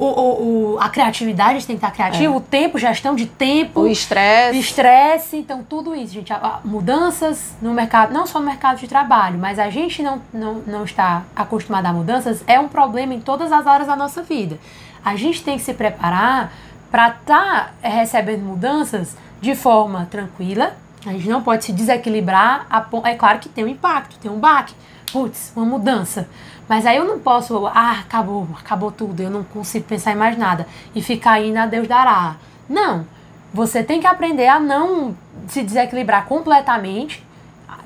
[0.01, 3.81] O, o, o- a criatividade tem que estar criativa, o tempo, gestão de tempo.
[3.83, 4.59] O estresse.
[4.59, 6.33] Estresse, então tudo isso, gente.
[6.65, 10.85] Mudanças no mercado, não só no mercado de trabalho, mas a gente não, não, não
[10.85, 14.59] está acostumado a mudanças, é um problema em todas as áreas da nossa vida.
[15.05, 16.53] A gente tem que se preparar
[16.91, 20.73] para estar recebendo mudanças de forma tranquila.
[21.07, 22.67] A gente não pode se desequilibrar.
[23.05, 24.75] É claro que tem um impacto, tem um baque.
[25.13, 26.29] Putz, uma mudança.
[26.71, 30.39] Mas aí eu não posso, ah, acabou, acabou tudo, eu não consigo pensar em mais
[30.39, 30.69] nada.
[30.95, 32.37] E ficar aí na Deus dará.
[32.69, 33.05] Não.
[33.53, 35.17] Você tem que aprender a não
[35.49, 37.27] se desequilibrar completamente.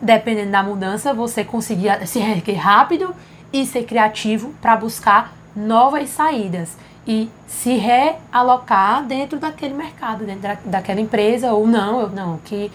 [0.02, 3.14] Dependendo da mudança, você conseguir se reerguer rápido
[3.50, 6.76] e ser criativo para buscar novas saídas
[7.06, 12.70] e se realocar dentro daquele mercado, dentro da, daquela empresa ou não, eu não, que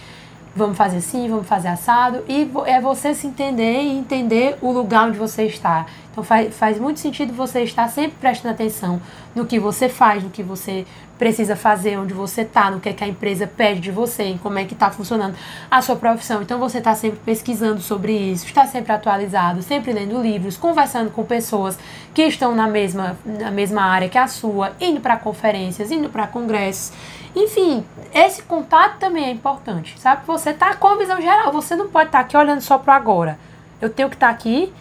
[0.60, 5.08] vamos fazer assim, vamos fazer assado e é você se entender e entender o lugar
[5.08, 5.88] onde você está.
[6.12, 9.02] Então faz, faz muito sentido você estar sempre prestando atenção
[9.34, 10.86] no que você faz, no que você
[11.18, 14.38] precisa fazer, onde você está, no que, é que a empresa pede de você, em
[14.38, 15.36] como é que está funcionando
[15.70, 16.42] a sua profissão.
[16.42, 21.24] Então você está sempre pesquisando sobre isso, está sempre atualizado, sempre lendo livros, conversando com
[21.24, 21.78] pessoas
[22.14, 26.28] que estão na mesma, na mesma área que a sua, indo para conferências, indo para
[26.28, 26.92] congressos.
[27.36, 30.24] Enfim, esse contato também é importante, sabe?
[30.26, 33.40] Você tá com a visão geral, você não pode estar aqui olhando só para agora.
[33.82, 34.72] Eu tenho que estar aqui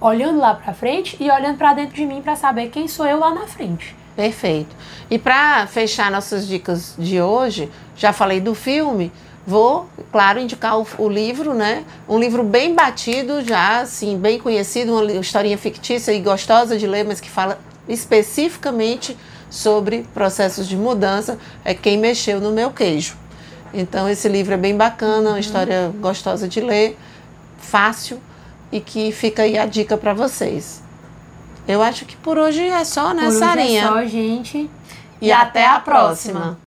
[0.00, 3.18] olhando lá para frente e olhando para dentro de mim para saber quem sou eu
[3.18, 3.96] lá na frente.
[4.14, 4.74] Perfeito.
[5.10, 9.12] E para fechar nossas dicas de hoje, já falei do filme,
[9.46, 11.84] vou, claro, indicar o, o livro, né?
[12.08, 17.04] Um livro bem batido, já assim, bem conhecido, uma historinha fictícia e gostosa de ler,
[17.04, 19.16] mas que fala especificamente
[19.50, 23.16] sobre processos de mudança, é Quem Mexeu no Meu Queijo.
[23.72, 26.96] Então esse livro é bem bacana, uma história gostosa de ler,
[27.58, 28.20] fácil
[28.72, 30.82] e que fica aí a dica para vocês.
[31.66, 33.82] Eu acho que por hoje é só, né, Por hoje Sarinha?
[33.82, 34.70] é só, gente.
[35.20, 36.58] E até a próxima.